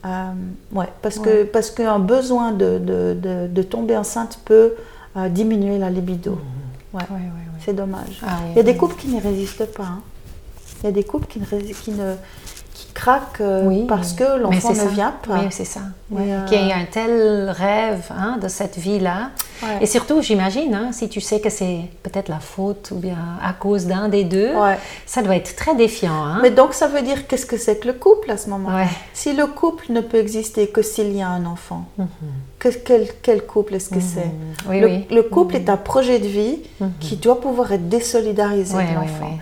Euh, 0.03 0.31
ouais, 0.73 0.87
parce 1.01 1.19
que 1.19 1.43
parce 1.43 1.69
qu'un 1.69 1.99
besoin 1.99 2.51
de, 2.51 2.79
de, 2.79 3.47
de, 3.47 3.61
tomber 3.61 3.95
enceinte 3.95 4.39
peut 4.43 4.73
euh, 5.15 5.29
diminuer 5.29 5.77
la 5.77 5.91
libido. 5.91 6.39
Ouais. 6.93 7.03
C'est 7.63 7.73
dommage. 7.73 8.21
Ah 8.23 8.39
il 8.49 8.57
y 8.57 8.59
a 8.59 8.63
des 8.63 8.75
couples 8.75 8.95
qui 8.95 9.07
ne 9.07 9.21
résistent 9.21 9.71
pas. 9.73 9.83
Hein. 9.83 10.01
Il 10.81 10.85
y 10.85 10.89
a 10.89 10.91
des 10.91 11.03
couples 11.03 11.27
qui 11.27 11.39
ne, 11.39 11.45
qui 11.45 11.91
ne 11.91 12.15
qui 12.73 12.87
craquent 12.93 13.41
euh, 13.41 13.85
parce 13.87 14.13
que 14.13 14.39
l'enfant 14.39 14.73
ne 14.73 14.87
vient 14.89 15.13
pas. 15.27 15.39
Oui, 15.39 15.47
c'est 15.49 15.65
ça. 15.65 15.81
Euh, 16.13 16.45
Qu'il 16.45 16.65
y 16.67 16.71
a 16.71 16.77
un 16.77 16.85
tel 16.85 17.49
rêve 17.49 18.11
hein, 18.11 18.37
de 18.41 18.47
cette 18.47 18.77
vie-là. 18.77 19.31
Et 19.79 19.85
surtout, 19.85 20.23
j'imagine, 20.23 20.73
hein, 20.73 20.91
si 20.91 21.07
tu 21.07 21.21
sais 21.21 21.39
que 21.39 21.51
c'est 21.51 21.81
peut-être 22.01 22.29
la 22.29 22.39
faute 22.39 22.91
ou 22.91 22.95
bien 22.95 23.17
à 23.43 23.53
cause 23.53 23.85
d'un 23.85 24.09
des 24.09 24.23
deux, 24.23 24.49
ça 25.05 25.21
doit 25.21 25.35
être 25.35 25.55
très 25.55 25.75
défiant. 25.75 26.23
Hein. 26.25 26.39
Mais 26.41 26.49
donc, 26.49 26.73
ça 26.73 26.87
veut 26.87 27.03
dire 27.03 27.27
qu'est-ce 27.27 27.45
que 27.45 27.57
c'est 27.57 27.77
que 27.77 27.87
le 27.87 27.93
couple 27.93 28.31
à 28.31 28.37
ce 28.37 28.49
moment-là? 28.49 28.87
Si 29.13 29.33
le 29.33 29.45
couple 29.45 29.91
ne 29.91 30.01
peut 30.01 30.17
exister 30.17 30.67
que 30.67 30.81
s'il 30.81 31.15
y 31.15 31.21
a 31.21 31.29
un 31.29 31.45
enfant, 31.45 31.85
mhm 31.97 32.07
quel, 33.23 33.45
couple 33.45 33.75
est-ce 33.75 33.89
que 33.89 33.95
mhm. 33.95 34.01
c'est? 34.01 35.11
Le, 35.13 35.21
couple 35.23 35.55
est 35.55 35.69
un 35.69 35.77
projet 35.77 36.19
de 36.19 36.27
vie 36.27 36.59
mhm. 36.79 36.91
qui 36.99 37.15
doit 37.15 37.39
pouvoir 37.39 37.71
être 37.71 37.89
désolidarisé 37.89 38.75
de 38.75 38.95
l'enfant. 38.95 39.37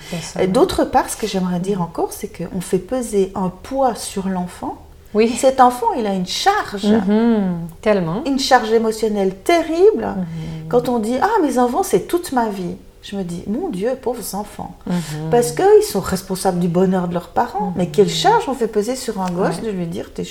D'autre 0.47 0.85
part, 0.85 1.09
ce 1.09 1.17
que 1.17 1.27
j'aimerais 1.27 1.59
dire 1.59 1.81
encore, 1.81 2.13
c'est 2.13 2.29
qu'on 2.29 2.61
fait 2.61 2.79
peser 2.79 3.31
un 3.39 3.49
poids 3.49 3.95
sur 3.95 4.27
l'enfant. 4.27 4.77
Oui. 5.13 5.29
Cet 5.29 5.59
enfant, 5.59 5.93
il 5.97 6.05
a 6.05 6.13
une 6.13 6.27
charge. 6.27 6.85
Mhm. 6.85 7.67
Tellement. 7.81 8.23
Une 8.25 8.39
charge 8.39 8.71
émotionnelle 8.71 9.35
terrible. 9.35 10.07
Quand 10.67 10.87
on 10.87 10.99
dit 10.99 11.15
Ah, 11.21 11.41
mes 11.41 11.57
enfants, 11.57 11.83
c'est 11.83 12.07
toute 12.07 12.31
ma 12.31 12.49
vie 12.49 12.75
je 13.01 13.15
me 13.15 13.23
dis, 13.23 13.43
mon 13.47 13.69
Dieu, 13.69 13.91
pauvres 14.01 14.35
enfants. 14.35 14.75
Mhm. 14.85 15.29
Parce 15.31 15.51
qu'ils 15.51 15.83
sont 15.89 16.01
responsables 16.01 16.59
du 16.59 16.67
bonheur 16.67 17.07
de 17.07 17.13
leurs 17.13 17.29
parents. 17.29 17.73
Mais 17.75 17.87
quelle 17.87 18.09
charge 18.09 18.47
on 18.47 18.53
fait 18.53 18.67
peser 18.67 18.95
sur 18.95 19.21
un 19.21 19.31
gosse 19.31 19.61
de 19.61 19.69
lui 19.69 19.85
dire, 19.85 20.09
es 20.17 20.23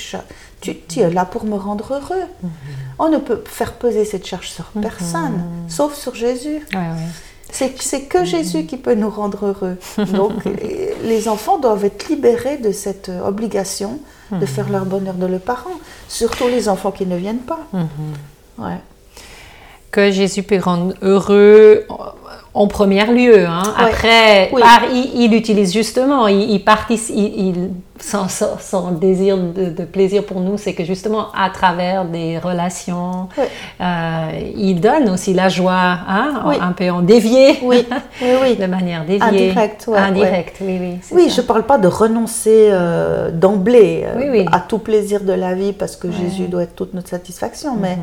tu, 0.60 0.76
tu, 0.76 1.00
es 1.00 1.10
là 1.10 1.24
pour 1.24 1.44
me 1.44 1.56
rendre 1.56 1.94
heureux. 1.94 2.24
Mhm. 2.42 2.50
On 2.98 3.08
ne 3.08 3.18
peut 3.18 3.42
faire 3.46 3.74
peser 3.74 4.04
cette 4.04 4.26
charge 4.26 4.50
sur 4.50 4.70
mhm. 4.74 4.82
personne, 4.82 5.42
sauf 5.68 5.94
sur 5.94 6.14
Jésus. 6.14 6.66
C'est 7.50 8.02
que 8.02 8.24
Jésus 8.24 8.66
qui 8.66 8.76
peut 8.76 8.94
nous 8.94 9.10
rendre 9.10 9.46
heureux. 9.46 9.76
Donc 10.12 10.32
les 11.02 11.28
enfants 11.28 11.58
doivent 11.58 11.84
être 11.84 12.08
libérés 12.08 12.58
de 12.58 12.72
cette 12.72 13.10
obligation 13.24 14.00
de 14.30 14.44
faire 14.44 14.68
leur 14.68 14.84
bonheur 14.84 15.14
de 15.14 15.26
leurs 15.26 15.40
parents. 15.40 15.78
Surtout 16.08 16.48
les 16.48 16.68
enfants 16.68 16.90
qui 16.90 17.06
ne 17.06 17.16
viennent 17.16 17.38
pas. 17.38 17.60
Ouais. 18.58 18.78
Que 19.90 20.10
Jésus 20.10 20.42
peut 20.42 20.58
rendre 20.58 20.94
heureux 21.00 21.86
en 22.58 22.66
premier 22.66 23.06
lieu. 23.06 23.46
Hein. 23.46 23.62
Après, 23.76 24.50
il, 24.92 25.32
utilise 25.32 25.72
justement, 25.72 26.26
il, 26.26 26.58
participe, 26.64 27.14
il, 27.16 27.70
son, 28.00 28.90
désir 28.90 29.38
de, 29.38 29.84
plaisir 29.84 30.24
pour 30.26 30.40
nous, 30.40 30.58
c'est 30.58 30.74
que 30.74 30.84
justement, 30.84 31.30
à 31.36 31.50
travers 31.50 32.04
des 32.04 32.36
relations, 32.36 33.28
euh, 33.80 34.30
il 34.56 34.80
donne 34.80 35.08
aussi 35.08 35.34
la 35.34 35.48
joie, 35.48 35.98
hein, 36.08 36.56
un 36.60 36.72
peu 36.72 36.90
en 36.90 37.02
dévié, 37.02 37.60
oui. 37.62 37.86
de 38.58 38.66
manière 38.66 39.04
déviée. 39.04 39.22
Indirect, 39.22 39.88
Indirect, 39.94 40.56
oui, 40.60 40.78
oui. 40.80 40.98
Oui, 41.12 41.30
je 41.30 41.40
ne 41.40 41.46
parle 41.46 41.62
pas 41.62 41.78
de 41.78 41.86
renoncer 41.86 42.70
euh, 42.72 43.30
d'emblée 43.30 44.04
euh, 44.04 44.44
à 44.50 44.58
tout 44.58 44.80
plaisir 44.80 45.20
de 45.20 45.32
la 45.32 45.54
vie 45.54 45.72
parce 45.72 45.94
que 45.94 46.10
Jésus 46.10 46.48
doit 46.48 46.64
être 46.64 46.74
toute 46.74 46.92
notre 46.92 47.08
satisfaction, 47.08 47.76
mais... 47.76 47.98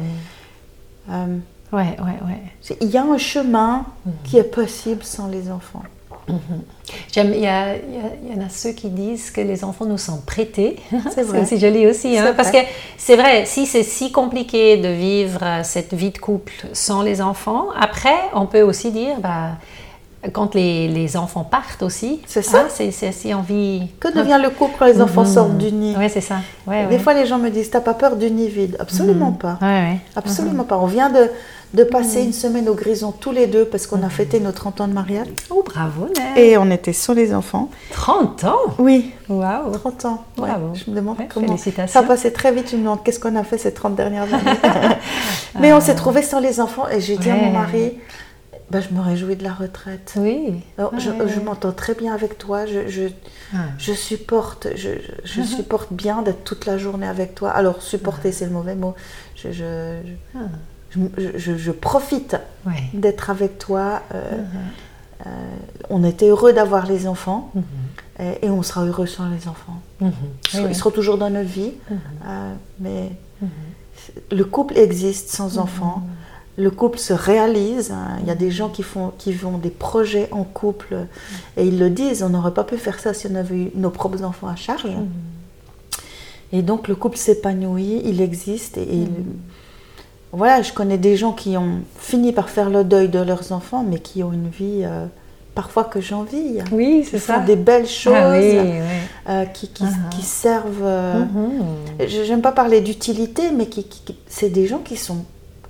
Mhm. 1.09 1.41
Ouais, 1.75 1.97
ouais, 1.99 2.17
ouais. 2.25 2.77
Il 2.79 2.89
y 2.89 2.97
a 2.97 3.03
un 3.03 3.17
chemin 3.17 3.85
mhm. 4.05 4.13
qui 4.23 4.37
est 4.37 4.43
possible 4.43 5.03
sans 5.03 5.27
les 5.27 5.51
enfants. 5.51 5.83
Mhm. 6.29 6.39
J'aime, 7.11 7.33
il 7.33 7.43
y, 7.43 7.47
en 7.47 8.45
a 8.45 8.49
ceux 8.49 8.71
qui 8.71 8.89
disent 8.89 9.29
que 9.29 9.41
les 9.41 9.63
enfants 9.65 9.85
nous 9.85 9.97
sont 9.97 10.21
prêtés. 10.25 10.77
C'est 11.13 11.23
vrai. 11.27 11.45
c'est 11.45 11.57
joli 11.57 11.85
aussi. 11.85 12.17
Hein, 12.17 12.33
parce 12.37 12.49
que 12.49 12.59
c'est 12.97 13.17
vrai, 13.17 13.45
si 13.45 13.65
c'est 13.65 13.83
si 13.83 14.13
compliqué 14.13 14.77
de 14.77 14.87
vivre 14.87 15.41
cette 15.63 15.93
vie 15.93 16.11
de 16.11 16.17
couple 16.17 16.53
sans 16.71 17.01
les 17.01 17.21
enfants, 17.21 17.67
après, 17.77 18.15
on 18.33 18.45
peut 18.45 18.61
aussi 18.61 18.91
dire, 18.91 19.19
bah, 19.19 19.57
quand 20.31 20.55
les, 20.55 20.87
les, 20.87 21.17
enfants 21.17 21.43
partent 21.43 21.83
aussi. 21.83 22.21
C'est 22.25 22.41
ça. 22.41 22.61
Hein, 22.61 22.67
c'est, 22.69 22.91
si 22.91 23.33
envie. 23.33 23.89
Que 23.99 24.07
devient 24.07 24.39
le 24.41 24.49
couple 24.49 24.75
quand 24.79 24.85
les 24.85 25.01
enfants 25.01 25.25
mhm. 25.25 25.33
sortent 25.33 25.57
du 25.57 25.71
nid? 25.71 25.95
Oui, 25.97 26.09
c'est 26.09 26.21
ça. 26.21 26.37
Des 26.89 26.99
fois, 26.99 27.13
les 27.13 27.25
gens 27.25 27.37
me 27.37 27.49
disent 27.49 27.69
T'as 27.69 27.81
pas 27.81 27.93
peur 27.93 28.15
du 28.15 28.31
nid 28.31 28.47
vide? 28.47 28.77
Absolument 28.79 29.33
pas. 29.33 29.59
Absolument 30.15 30.63
pas. 30.63 30.77
On 30.77 30.87
vient 30.87 31.09
de, 31.09 31.29
de 31.75 31.83
passer 31.83 32.23
une 32.23 32.33
semaine 32.33 32.69
au 32.69 32.73
Grison 32.73 33.11
tous 33.11 33.31
les 33.31 33.47
deux 33.47 33.65
parce 33.65 33.85
qu'on 33.85 34.01
a 34.01 34.09
fêté 34.09 34.39
nos 34.39 34.51
30 34.53 34.81
ans 34.81 34.87
de 34.87 34.93
mariage. 34.93 35.27
Oh, 35.49 35.61
bravo, 35.65 36.07
Nel. 36.17 36.37
Et 36.43 36.57
on 36.57 36.71
était 36.71 36.93
sans 36.93 37.13
les 37.13 37.33
enfants. 37.33 37.69
30 37.91 38.45
ans 38.45 38.57
Oui, 38.79 39.11
Waouh 39.29 39.71
30 39.71 40.05
ans. 40.05 40.23
ouais. 40.37 40.47
Bravo. 40.49 40.69
Je 40.73 40.89
me 40.89 40.95
demande 40.95 41.19
Ouais, 41.19 41.27
comment. 41.31 41.57
Ça 41.87 42.03
passait 42.03 42.31
très 42.31 42.51
vite. 42.53 42.69
Je 42.71 42.77
me 42.77 42.81
demande 42.81 43.03
qu'est-ce 43.03 43.19
qu'on 43.19 43.35
a 43.35 43.43
fait 43.43 43.57
ces 43.57 43.73
30 43.73 43.95
dernières 43.95 44.33
années. 44.33 44.57
Mais 45.59 45.73
on 45.73 45.81
s'est 45.81 45.95
trouvés 45.95 46.21
sans 46.23 46.39
les 46.39 46.59
enfants 46.59 46.87
et 46.89 47.01
j'ai 47.01 47.17
dit 47.17 47.29
à 47.29 47.35
mon 47.35 47.51
mari 47.51 47.93
ben, 48.71 48.81
je 48.81 48.95
me 48.95 48.99
réjouis 48.99 49.35
de 49.35 49.43
la 49.43 49.53
retraite. 49.53 50.13
Oui. 50.17 50.55
Alors, 50.79 50.91
je 50.99 51.11
Ouais, 51.11 51.27
je 51.27 51.37
ouais. 51.37 51.43
m'entends 51.43 51.71
très 51.71 51.93
bien 51.93 52.15
avec 52.15 52.39
toi. 52.39 52.65
Je, 52.65 52.87
je, 52.87 53.03
Ah. 53.53 53.57
je 53.77 53.93
supporte, 53.93 54.69
je, 54.75 54.89
je- 55.23 55.41
supporte 55.57 55.93
bien 55.93 56.23
d'être 56.23 56.43
toute 56.43 56.65
la 56.65 56.79
journée 56.79 57.07
avec 57.07 57.35
toi. 57.35 57.51
Alors, 57.51 57.83
supporter, 57.83 58.31
c'est 58.31 58.45
le 58.45 58.51
mauvais 58.51 58.73
mot. 58.73 58.95
Je, 59.35 59.51
je, 60.91 61.71
profite 61.71 62.37
Ouais. 62.65 62.73
d'être 62.93 63.29
avec 63.29 63.57
toi. 63.59 64.01
euh, 64.13 64.21
Uh-huh. 64.31 65.27
euh, 65.27 65.29
on 65.89 66.03
était 66.03 66.27
heureux 66.29 66.53
d'avoir 66.53 66.85
les 66.85 67.07
enfants 67.07 67.51
Mhm. 67.55 67.63
et, 68.19 68.45
et 68.45 68.49
on 68.49 68.61
sera 68.63 68.85
heureux 68.85 69.07
sans 69.07 69.29
les 69.29 69.47
enfants. 69.47 69.81
Mhm. 70.01 70.11
Ils 70.45 70.49
seront- 70.49 70.63
oui. 70.63 70.69
Ils 70.71 70.75
seront 70.75 70.91
toujours 70.91 71.17
dans 71.17 71.29
notre 71.29 71.49
vie, 71.49 71.71
Mhm. 71.89 71.97
euh, 72.27 72.53
mais 72.79 73.11
Mhm. 73.41 73.49
le 74.31 74.43
couple 74.45 74.77
existe 74.77 75.29
sans 75.29 75.57
enfants. 75.57 76.03
Le 76.57 76.71
couple 76.71 76.99
se 76.99 77.11
réalise. 77.11 77.91
hein. 77.91 78.17
Il 78.21 78.27
y 78.27 78.31
a 78.31 78.35
des 78.35 78.49
gens 78.51 78.69
qui 78.69 78.81
font, 78.83 79.11
qui 79.17 79.33
font 79.33 79.57
des 79.57 79.69
projets 79.71 80.29
en 80.31 80.43
couple 80.45 80.95
et 81.57 81.65
ils 81.67 81.77
le 81.77 81.89
disent. 81.89 82.23
On 82.23 82.29
n'aurait 82.29 82.53
pas 82.53 82.63
pu 82.63 82.77
faire 82.77 82.97
ça 82.99 83.13
si 83.13 83.27
on 83.27 83.35
avait 83.35 83.57
eu 83.63 83.71
nos 83.75 83.89
propres 83.89 84.23
enfants 84.23 84.47
à 84.47 84.55
charge. 84.55 84.85
Et 86.53 86.61
donc 86.61 86.87
le 86.87 86.95
couple 86.95 87.17
s'épanouit, 87.17 88.01
il 88.05 88.21
existe. 88.21 88.77
Et, 88.77 88.83
et 89.03 89.07
voilà, 90.35 90.61
je 90.61 90.73
connais 90.73 90.97
des 90.97 91.15
gens 91.17 91.31
qui 91.33 91.57
ont 91.57 91.79
fini 91.99 92.31
par 92.31 92.49
faire 92.49 92.69
le 92.69 92.83
deuil 92.83 93.09
de 93.09 93.19
leurs 93.19 93.51
enfants, 93.51 93.83
mais 93.87 93.99
qui 93.99 94.23
ont 94.23 94.31
une 94.33 94.49
vie 94.49 94.81
euh, 94.83 95.05
parfois 95.53 95.83
que 95.85 96.01
j'envie. 96.01 96.59
Oui, 96.71 97.01
Qui 97.03 97.11
c'est 97.11 97.19
font 97.19 97.33
ça. 97.33 97.39
des 97.39 97.55
belles 97.55 97.87
choses, 97.87 98.13
Ah 98.15 98.31
oui, 98.31 98.57
oui. 98.59 98.69
euh, 99.29 99.45
qui, 99.45 99.67
qui- 99.69 99.83
Ah. 99.85 100.09
qui 100.11 100.21
servent. 100.23 100.83
euh, 100.83 101.23
je- 101.99 102.23
J'aime 102.23 102.41
pas 102.41 102.51
parler 102.51 102.81
d'utilité, 102.81 103.43
mais 103.55 103.67
qui, 103.67 103.85
c'est 104.27 104.49
des 104.49 104.67
gens 104.67 104.79
qui 104.79 104.97
sont 104.97 105.25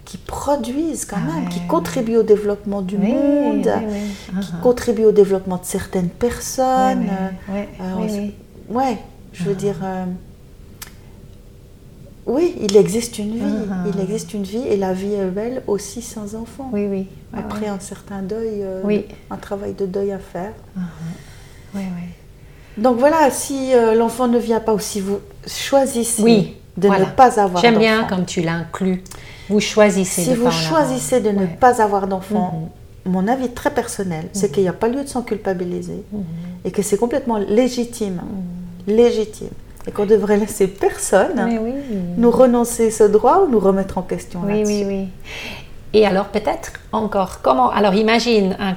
qui 0.05 0.17
produisent 0.17 1.05
quand 1.05 1.17
Ah 1.19 1.39
même, 1.39 1.49
qui 1.49 1.59
contribuent 1.61 2.17
au 2.17 2.23
développement 2.23 2.83
du 2.83 2.95
monde, 2.95 3.63
qui 3.63 3.69
Ah. 4.37 4.57
contribuent 4.61 5.05
au 5.05 5.11
développement 5.11 5.55
de 5.57 5.65
certaines 5.65 6.09
personnes. 6.09 7.07
Ouais, 7.49 7.67
euh, 7.81 8.93
je 9.33 9.43
veux 9.45 9.51
Ah. 9.51 9.55
dire. 9.55 9.75
Oui, 12.27 12.55
il 12.61 12.75
existe 12.75 13.19
une 13.19 13.33
vie. 13.35 13.41
Ah. 13.71 13.83
Il 13.93 13.99
existe 14.01 14.33
une 14.33 14.43
vie 14.43 14.63
et 14.67 14.77
la 14.77 14.93
vie 14.93 15.13
est 15.13 15.25
belle 15.25 15.61
aussi 15.67 16.01
sans 16.01 16.35
enfants. 16.35 16.69
Oui, 16.73 16.87
oui. 16.89 17.07
Ouais, 17.33 17.39
Après 17.39 17.67
un 17.67 17.79
certain 17.79 18.21
deuil, 18.21 18.61
euh, 18.63 18.81
Oui. 18.83 19.05
un 19.29 19.37
travail 19.37 19.73
de 19.73 19.85
deuil 19.85 20.11
à 20.11 20.19
faire. 20.19 20.53
Oui, 20.75 21.81
oui. 21.83 22.09
Donc 22.77 22.97
voilà, 22.97 23.29
si 23.31 23.73
euh, 23.73 23.93
l'enfant 23.95 24.27
ne 24.27 24.37
vient 24.39 24.59
pas 24.59 24.73
ou 24.73 24.79
si 24.79 24.99
vous 25.01 25.19
choisissez 25.47 26.23
Oui, 26.23 26.55
de 26.77 26.87
voilà. 26.87 27.05
ne 27.05 27.11
pas 27.11 27.39
avoir 27.39 27.61
J'aime 27.61 27.77
bien 27.77 28.01
d'enfant, 28.01 28.15
comme 28.15 28.25
tu 28.25 28.41
l'inclus. 28.41 29.01
Vous 29.49 29.59
choisissez 29.59 30.23
si 30.23 30.29
de 30.31 30.35
vous 30.35 30.45
pas 30.45 30.51
choisissez 30.51 31.21
de 31.21 31.29
ne 31.29 31.39
Ouais. 31.41 31.57
pas 31.59 31.81
avoir 31.81 32.07
d'enfant, 32.07 32.69
Mhm. 33.05 33.13
mon 33.13 33.27
avis 33.27 33.49
très 33.49 33.69
personnel, 33.69 34.25
c'est 34.33 34.51
qu'il 34.51 34.63
n'y 34.63 34.69
a 34.69 34.73
pas 34.73 34.87
lieu 34.87 35.03
de 35.03 35.07
s'en 35.07 35.21
culpabiliser 35.21 36.03
Mhm. 36.11 36.23
et 36.65 36.71
que 36.71 36.81
c'est 36.81 36.97
complètement 36.97 37.37
légitime, 37.37 38.21
légitime, 38.87 39.49
et 39.87 39.91
qu'on 39.91 40.05
devrait 40.05 40.37
laisser 40.37 40.67
personne 40.67 41.59
oui. 41.61 41.73
nous 42.17 42.31
renoncer 42.31 42.89
ce 42.91 43.03
droit 43.03 43.41
ou 43.45 43.49
nous 43.51 43.59
remettre 43.59 43.97
en 43.97 44.01
question 44.01 44.41
Oui, 44.43 44.53
là-dessus. 44.59 44.73
oui, 44.73 44.85
oui. 44.87 45.07
Et 45.93 46.05
alors 46.05 46.25
peut-être 46.25 46.73
encore, 46.91 47.41
comment 47.41 47.69
Alors 47.69 47.93
imagine 47.93 48.55
un- 48.59 48.75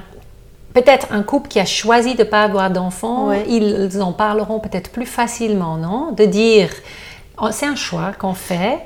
peut-être 0.74 1.08
un 1.10 1.22
couple 1.22 1.48
qui 1.48 1.58
a 1.60 1.64
choisi 1.64 2.14
de 2.14 2.20
ne 2.22 2.28
pas 2.28 2.42
avoir 2.42 2.70
d'enfants, 2.70 3.32
ils 3.32 4.00
en 4.02 4.12
parleront 4.12 4.60
peut-être 4.60 4.90
plus 4.90 5.06
facilement, 5.06 5.76
non? 5.78 6.12
De 6.12 6.24
dire, 6.26 6.68
oh, 7.40 7.48
c'est 7.50 7.66
un 7.66 7.74
choix 7.74 8.12
qu'on 8.18 8.34
fait. 8.34 8.78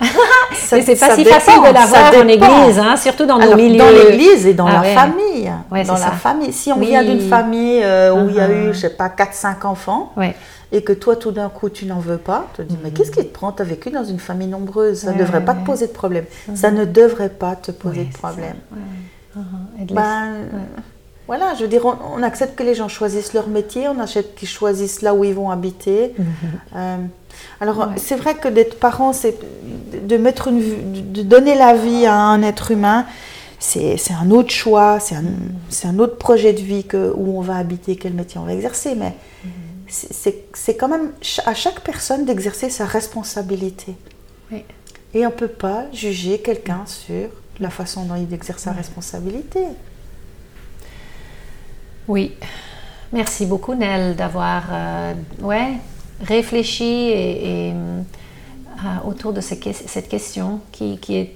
Ça- 0.54 0.80
c'est 0.82 0.98
pas 0.98 1.14
si 1.16 1.22
dépend, 1.24 1.38
facile 1.38 1.60
de 1.62 1.72
l'avoir 1.74 2.14
en 2.14 2.28
église, 2.28 2.78
hein, 2.78 2.96
surtout 2.96 3.24
dans 3.26 3.36
Alors, 3.38 3.50
nos 3.50 3.56
milieux. 3.62 3.78
dans 3.78 3.90
l'église 3.90 4.46
et 4.46 4.54
dans 4.54 4.66
Ah 4.66 4.72
la 4.74 4.80
ouais. 4.82 4.94
famille. 4.94 5.52
Ouais, 5.70 5.84
dans 5.84 5.92
la 5.94 5.98
ça. 5.98 6.10
famille. 6.12 6.52
Si 6.52 6.72
on 6.72 6.78
Oui. 6.78 6.86
vient 6.86 7.04
d'une 7.04 7.20
famille 7.28 7.80
euh, 7.82 8.12
où 8.14 8.28
il 8.28 8.34
y 8.36 8.40
a 8.40 8.48
Uh-huh. 8.48 8.70
eu, 8.70 8.74
je 8.74 8.78
sais 8.80 8.90
pas, 8.90 9.08
4-5 9.08 9.64
enfants, 9.66 10.12
Ouais. 10.16 10.34
et 10.72 10.82
que 10.82 10.92
toi, 10.92 11.16
tout 11.16 11.30
d'un 11.30 11.48
coup, 11.48 11.68
tu 11.68 11.84
n'en 11.86 12.00
veux 12.00 12.16
pas, 12.18 12.46
tu 12.54 12.62
te 12.62 12.68
dis, 12.68 12.78
mais 12.82 12.90
qu'est-ce 12.90 13.10
qui 13.10 13.18
te 13.24 13.32
prend? 13.32 13.52
Tu 13.52 13.62
as 13.62 13.64
vécu 13.64 13.90
dans 13.90 14.04
une 14.04 14.18
famille 14.18 14.48
nombreuse, 14.48 15.00
ça 15.00 15.12
ne 15.12 15.18
devrait 15.18 15.44
pas 15.44 15.54
te 15.54 15.64
poser 15.64 15.86
de 15.86 15.92
problème. 15.92 16.24
Ça 16.54 16.70
ne 16.70 16.84
devrait 16.84 17.28
pas 17.30 17.54
te 17.56 17.70
poser 17.70 18.04
de 18.04 18.12
problème. 18.12 18.56
Uh-huh. 19.36 19.42
Et 19.80 19.84
de 19.84 19.94
Ben, 19.94 20.30
voilà, 21.28 21.54
je 21.56 21.62
veux 21.62 21.68
dire, 21.68 21.86
on, 21.86 21.94
on 22.18 22.22
accepte 22.22 22.56
que 22.58 22.62
les 22.64 22.74
gens 22.74 22.88
choisissent 22.88 23.32
leur 23.32 23.48
métier, 23.48 23.86
on 23.88 24.00
accepte 24.00 24.36
qu'ils 24.38 24.48
choisissent 24.48 25.00
là 25.02 25.14
où 25.14 25.24
ils 25.24 25.34
vont 25.34 25.50
habiter. 25.50 26.14
Euh, 26.76 26.96
alors. 27.60 27.78
Ouais. 27.78 27.84
c'est 27.96 28.16
vrai 28.16 28.34
que 28.34 28.48
d'être 28.48 28.78
parent, 28.78 29.12
c'est 29.12 29.36
de 29.92 30.16
mettre 30.16 30.48
une, 30.48 31.12
de 31.12 31.22
donner 31.22 31.54
la 31.54 31.74
vie 31.74 32.06
à 32.06 32.14
un 32.16 32.42
être 32.42 32.70
humain. 32.70 33.06
C'est 33.58 33.96
un 34.20 34.30
autre 34.32 34.50
choix, 34.50 34.98
c'est 34.98 35.14
un, 35.14 35.22
un 35.88 35.98
autre 36.00 36.16
projet 36.18 36.52
de 36.52 36.60
vie 36.60 36.82
que, 36.84 37.12
où 37.16 37.38
on 37.38 37.42
va 37.42 37.56
habiter, 37.56 37.94
quel 37.94 38.12
métier 38.12 38.40
on 38.40 38.44
va 38.44 38.54
exercer. 38.54 38.94
Mais 38.96 39.14
Mm-hmm. 39.44 40.34
c'est- 40.54 40.76
quand 40.76 40.88
même 40.88 41.12
à 41.46 41.54
chaque 41.54 41.80
personne 41.80 42.24
d'exercer 42.24 42.70
sa 42.70 42.86
responsabilité. 42.86 43.94
Oui. 44.50 44.64
Et 45.14 45.26
on 45.26 45.30
ne 45.30 45.34
peut 45.34 45.48
pas 45.48 45.84
juger 45.92 46.38
quelqu'un 46.38 46.82
sur 46.86 47.28
la 47.60 47.70
façon 47.70 48.04
dont 48.04 48.14
il 48.16 48.32
exerce 48.32 48.62
sa 48.62 48.72
responsabilité. 48.72 49.60
Oui, 52.08 52.34
merci 53.12 53.46
beaucoup 53.46 53.74
Nel 53.74 54.16
d'avoir 54.16 54.62
euh, 54.72 55.12
ouais, 55.42 55.74
réfléchi 56.22 56.84
et, 56.84 57.68
et, 57.68 57.72
euh, 57.72 59.08
autour 59.08 59.32
de 59.32 59.40
ces 59.40 59.58
cette 59.86 60.08
question 60.08 60.60
qui, 60.72 60.98
qui 60.98 61.16
est 61.16 61.32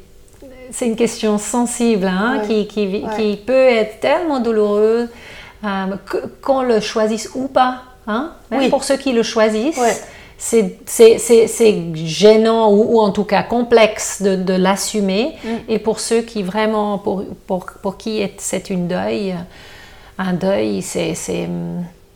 c'est 0.72 0.86
une 0.86 0.96
question 0.96 1.38
sensible 1.38 2.06
hein, 2.06 2.40
Ouais. 2.40 2.46
qui, 2.48 2.66
qui, 2.66 2.86
vi- 2.86 3.04
Ouais. 3.04 3.16
qui 3.16 3.36
peut 3.36 3.52
être 3.52 4.00
tellement 4.00 4.40
douloureuse 4.40 5.08
euh, 5.64 5.96
qu'on 6.42 6.62
le 6.62 6.80
choisisse 6.80 7.30
ou 7.36 7.46
pas. 7.48 7.82
Hein? 8.08 8.32
Même 8.50 8.60
Oui. 8.60 8.68
pour 8.68 8.82
ceux 8.84 8.96
qui 8.96 9.12
le 9.12 9.22
choisissent, 9.22 9.78
Ouais. 9.78 9.96
c'est- 10.38 10.78
gênant 11.94 12.72
ou, 12.72 12.96
ou 12.96 13.00
en 13.00 13.10
tout 13.10 13.24
cas 13.24 13.42
complexe 13.44 14.22
de, 14.22 14.34
de 14.36 14.54
l'assumer. 14.54 15.34
Mm. 15.44 15.48
Et 15.68 15.78
pour 15.78 16.00
ceux 16.00 16.22
qui 16.22 16.42
vraiment, 16.42 16.98
pour, 16.98 17.24
pour, 17.46 17.66
pour 17.82 17.96
qui 17.96 18.20
est- 18.20 18.34
c'est 18.40 18.68
une 18.70 18.88
deuil, 18.88 19.34
un 20.18 20.32
deuil, 20.32 20.82
c'est, 20.82 21.14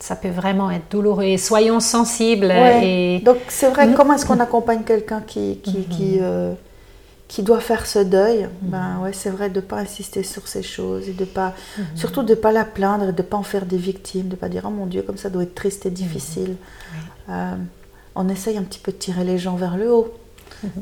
ça 0.00 0.16
peut 0.16 0.30
vraiment 0.30 0.70
être 0.70 0.90
douloureux. 0.90 1.24
Et 1.24 1.36
soyons 1.38 1.78
sensibles. 1.80 2.46
Ouais. 2.46 2.80
Et, 2.86 3.18
Donc 3.20 3.36
c'est 3.48 3.68
vrai, 3.70 3.86
Mhm. 3.86 3.94
comment 3.94 4.14
est-ce 4.14 4.26
qu'on 4.26 4.40
accompagne 4.40 4.82
quelqu'un 4.82 5.20
qui, 5.20 5.58
qui, 5.62 5.84
qui, 5.84 6.18
euh, 6.20 6.52
qui 7.28 7.42
doit 7.42 7.60
faire 7.60 7.86
ce 7.86 7.98
deuil? 8.00 8.48
Ben 8.62 8.98
ouais, 9.02 9.12
c'est 9.12 9.30
vrai 9.30 9.50
de 9.50 9.56
ne 9.56 9.60
pas 9.64 9.76
insister 9.76 10.22
sur 10.22 10.48
ces 10.48 10.62
choses 10.62 11.08
et 11.08 11.12
de 11.12 11.24
pas, 11.24 11.52
surtout 11.94 12.22
de 12.22 12.30
ne 12.30 12.34
pas 12.40 12.50
la 12.50 12.64
plaindre 12.64 13.04
et 13.10 13.12
de 13.12 13.22
ne 13.22 13.26
pas 13.26 13.36
en 13.36 13.42
faire 13.42 13.66
des 13.66 13.76
victimes, 13.76 14.26
de 14.26 14.32
ne 14.32 14.36
pas 14.36 14.48
dire 14.48 14.62
oh 14.66 14.70
mon 14.70 14.86
Dieu 14.86 15.02
comme 15.02 15.16
ça 15.18 15.28
doit 15.30 15.42
être 15.44 15.54
triste 15.54 15.86
et 15.86 15.90
difficile. 15.90 16.56
Euh, 17.28 17.54
on 18.16 18.28
essaye 18.28 18.56
un 18.58 18.62
petit 18.62 18.80
peu 18.80 18.90
de 18.92 18.96
tirer 18.96 19.22
les 19.24 19.38
gens 19.38 19.54
vers 19.54 19.76
le 19.76 19.92
haut, 19.92 20.12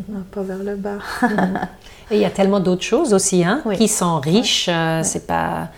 non, 0.08 0.22
pas 0.30 0.42
vers 0.42 0.58
le 0.64 0.76
bas. 0.76 0.98
et 2.10 2.14
il 2.16 2.20
y 2.20 2.24
a 2.24 2.30
tellement 2.30 2.60
d'autres 2.60 2.82
choses 2.84 3.12
aussi 3.12 3.44
hein, 3.44 3.60
Oui. 3.66 3.76
qui 3.76 3.86
sont 3.88 4.18
riches. 4.20 4.68
euh, 4.70 5.02
C'est 5.02 5.26
pas. 5.26 5.68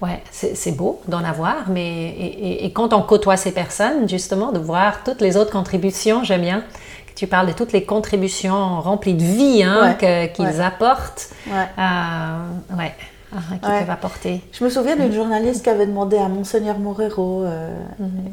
Ouais, 0.00 0.22
c'est, 0.30 0.70
beau 0.76 1.00
d'en 1.08 1.24
avoir, 1.24 1.68
mais 1.68 1.88
et, 2.10 2.26
et- 2.50 2.64
et 2.66 2.72
quand 2.72 2.92
on 2.92 3.02
côtoie 3.02 3.36
ces 3.36 3.50
personnes, 3.50 4.08
justement, 4.08 4.52
de 4.52 4.60
voir 4.60 5.02
toutes 5.02 5.20
les 5.20 5.36
autres 5.36 5.50
contributions, 5.50 6.22
j'aime 6.22 6.42
bien 6.42 6.60
que 7.08 7.14
tu 7.16 7.26
parles 7.26 7.48
de 7.48 7.52
toutes 7.52 7.72
les 7.72 7.82
contributions 7.84 8.80
remplies 8.80 9.14
de 9.14 9.24
vie 9.24 9.64
hein, 9.64 9.96
Ouais, 10.00 10.32
qu'ils 10.32 10.44
ouais. 10.44 10.60
apportent. 10.60 11.30
Ouais. 11.48 11.66
Euh, 11.80 12.76
ouais, 12.78 12.94
ah, 13.32 13.38
qui 13.54 13.58
peuvent 13.58 13.90
apporter. 13.90 14.40
Je 14.52 14.62
me 14.62 14.70
souviens 14.70 14.94
d'une 14.94 15.12
journaliste 15.12 15.64
qui 15.64 15.70
avait 15.70 15.86
demandé 15.86 16.16
à 16.16 16.28
Monseigneur 16.28 16.78
Morero 16.78 17.42
euh, 17.42 17.74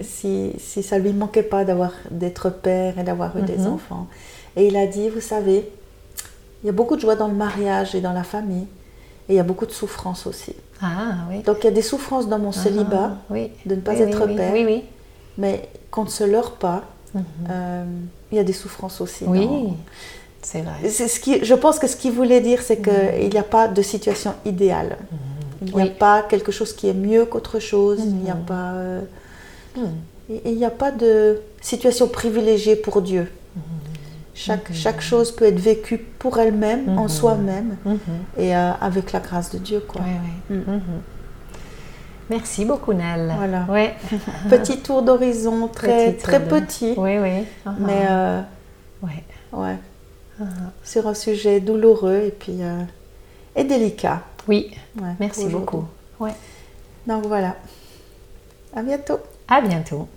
si, 0.02 0.52
si 0.60 0.84
ça 0.84 1.00
lui 1.00 1.14
manquait 1.14 1.42
pas 1.44 1.66
d'avoir 1.66 1.92
d'être 2.12 2.52
père 2.52 3.00
et 3.00 3.04
d'avoir 3.04 3.36
eu 3.38 3.42
des 3.42 3.66
enfants. 3.66 4.06
Et 4.56 4.68
il 4.68 4.78
a 4.78 4.86
dit, 4.86 5.10
vous 5.10 5.20
savez, 5.20 5.68
il 6.64 6.68
y 6.68 6.70
a 6.70 6.74
beaucoup 6.74 6.96
de 6.96 7.02
joie 7.02 7.16
dans 7.16 7.28
le 7.28 7.34
mariage 7.34 7.96
et 7.96 8.02
dans 8.02 8.14
la 8.14 8.24
famille, 8.24 8.68
et 9.28 9.34
il 9.34 9.36
y 9.36 9.40
a 9.40 9.44
beaucoup 9.44 9.66
de 9.66 9.72
souffrance 9.72 10.28
aussi. 10.28 10.54
Ah 10.82 11.16
oui. 11.30 11.42
Donc 11.44 11.58
il 11.62 11.66
y 11.66 11.68
a 11.68 11.72
des 11.72 11.82
souffrances 11.82 12.28
dans 12.28 12.40
mon 12.40 12.52
célibat, 12.52 13.12
Ah, 13.14 13.18
oui. 13.30 13.52
de 13.66 13.76
ne 13.76 13.82
pas 13.82 13.94
Oui, 13.94 14.02
être 14.02 14.26
père, 14.28 14.54
mais 15.38 15.70
qu'on 15.92 16.04
ne 16.06 16.10
se 16.10 16.24
leurre 16.24 16.52
pas. 16.52 16.84
euh, 17.50 17.86
il 18.32 18.36
y 18.38 18.40
a 18.40 18.44
des 18.44 18.54
souffrances 18.54 19.00
aussi. 19.02 19.24
Oui, 19.26 19.46
dans- 19.46 19.78
c'est 20.42 20.62
vrai. 20.62 20.90
C'est 20.90 21.08
ce 21.08 21.20
qui, 21.20 21.44
je 21.46 21.54
pense 21.56 21.80
que 21.80 21.88
ce 21.88 21.96
qu'il 21.96 22.12
voulait 22.12 22.42
dire, 22.42 22.62
c'est 22.62 22.78
qu'il 22.82 23.30
n'y 23.30 23.38
a 23.38 23.44
pas 23.44 23.68
de 23.70 23.82
situation 23.82 24.34
idéale. 24.46 24.98
Il 25.66 25.74
n'y 25.76 25.82
a 25.84 25.88
pas 25.88 26.22
quelque 26.24 26.52
chose 26.52 26.74
qui 26.74 26.88
est 26.90 26.94
mieux 26.94 27.26
qu'autre 27.26 27.60
chose. 27.60 28.00
Il 28.04 28.16
n'y 28.18 28.30
a 28.30 28.36
pas, 28.36 28.74
euh, 28.74 29.02
Mhm. 29.78 29.94
il 30.46 30.56
n'y 30.56 30.66
a 30.66 30.70
pas 30.70 30.92
de 30.92 31.40
situation 31.62 32.08
privilégiée 32.10 32.76
pour 32.76 33.02
Dieu. 33.02 33.32
Chaque, 34.38 34.74
chaque 34.74 35.00
chose 35.02 35.32
peut 35.32 35.46
être 35.46 35.60
vécue 35.60 35.98
pour 35.98 36.38
elle-même, 36.40 36.90
en 37.00 37.04
Mhm. 37.04 37.10
soi-même, 37.10 37.78
Mhm. 37.86 38.00
et 38.38 38.56
euh, 38.56 38.72
avec 38.82 39.14
la 39.14 39.22
grâce 39.22 39.50
de 39.52 39.58
Dieu. 39.58 39.80
Quoi. 39.88 40.02
Ouais, 40.02 40.08
ouais. 40.50 40.58
Mm. 40.58 40.72
Mhm. 40.74 40.82
Merci 42.30 42.66
beaucoup, 42.66 42.92
Nell. 42.94 43.34
Voilà. 43.38 43.66
Ouais. 43.70 43.96
Petit 44.50 44.80
tour 44.80 45.04
d'horizon, 45.04 45.68
très, 45.70 46.12
Petit 46.14 46.24
très 46.24 46.40
de- 46.40 46.46
petit, 46.50 46.94
Oui, 46.98 47.18
oui. 47.18 47.46
Mais 47.80 48.06
euh, 48.10 48.42
Ouais. 49.02 49.24
ouais, 49.54 49.76
Uh-huh. 50.42 50.46
sur 50.84 51.08
un 51.08 51.14
sujet 51.14 51.62
douloureux 51.62 52.24
et, 52.28 52.32
puis, 52.32 52.58
euh, 52.62 52.82
et 53.56 53.64
délicat. 53.64 54.22
Oui, 54.50 54.76
Ouais, 55.02 55.14
merci 55.20 55.46
beaucoup. 55.48 55.86
aujourd'hui. 56.20 56.36
Donc 57.08 57.26
voilà. 57.28 57.56
À 58.76 58.82
bientôt. 58.84 59.20
À 59.48 59.62
bientôt. 59.62 60.10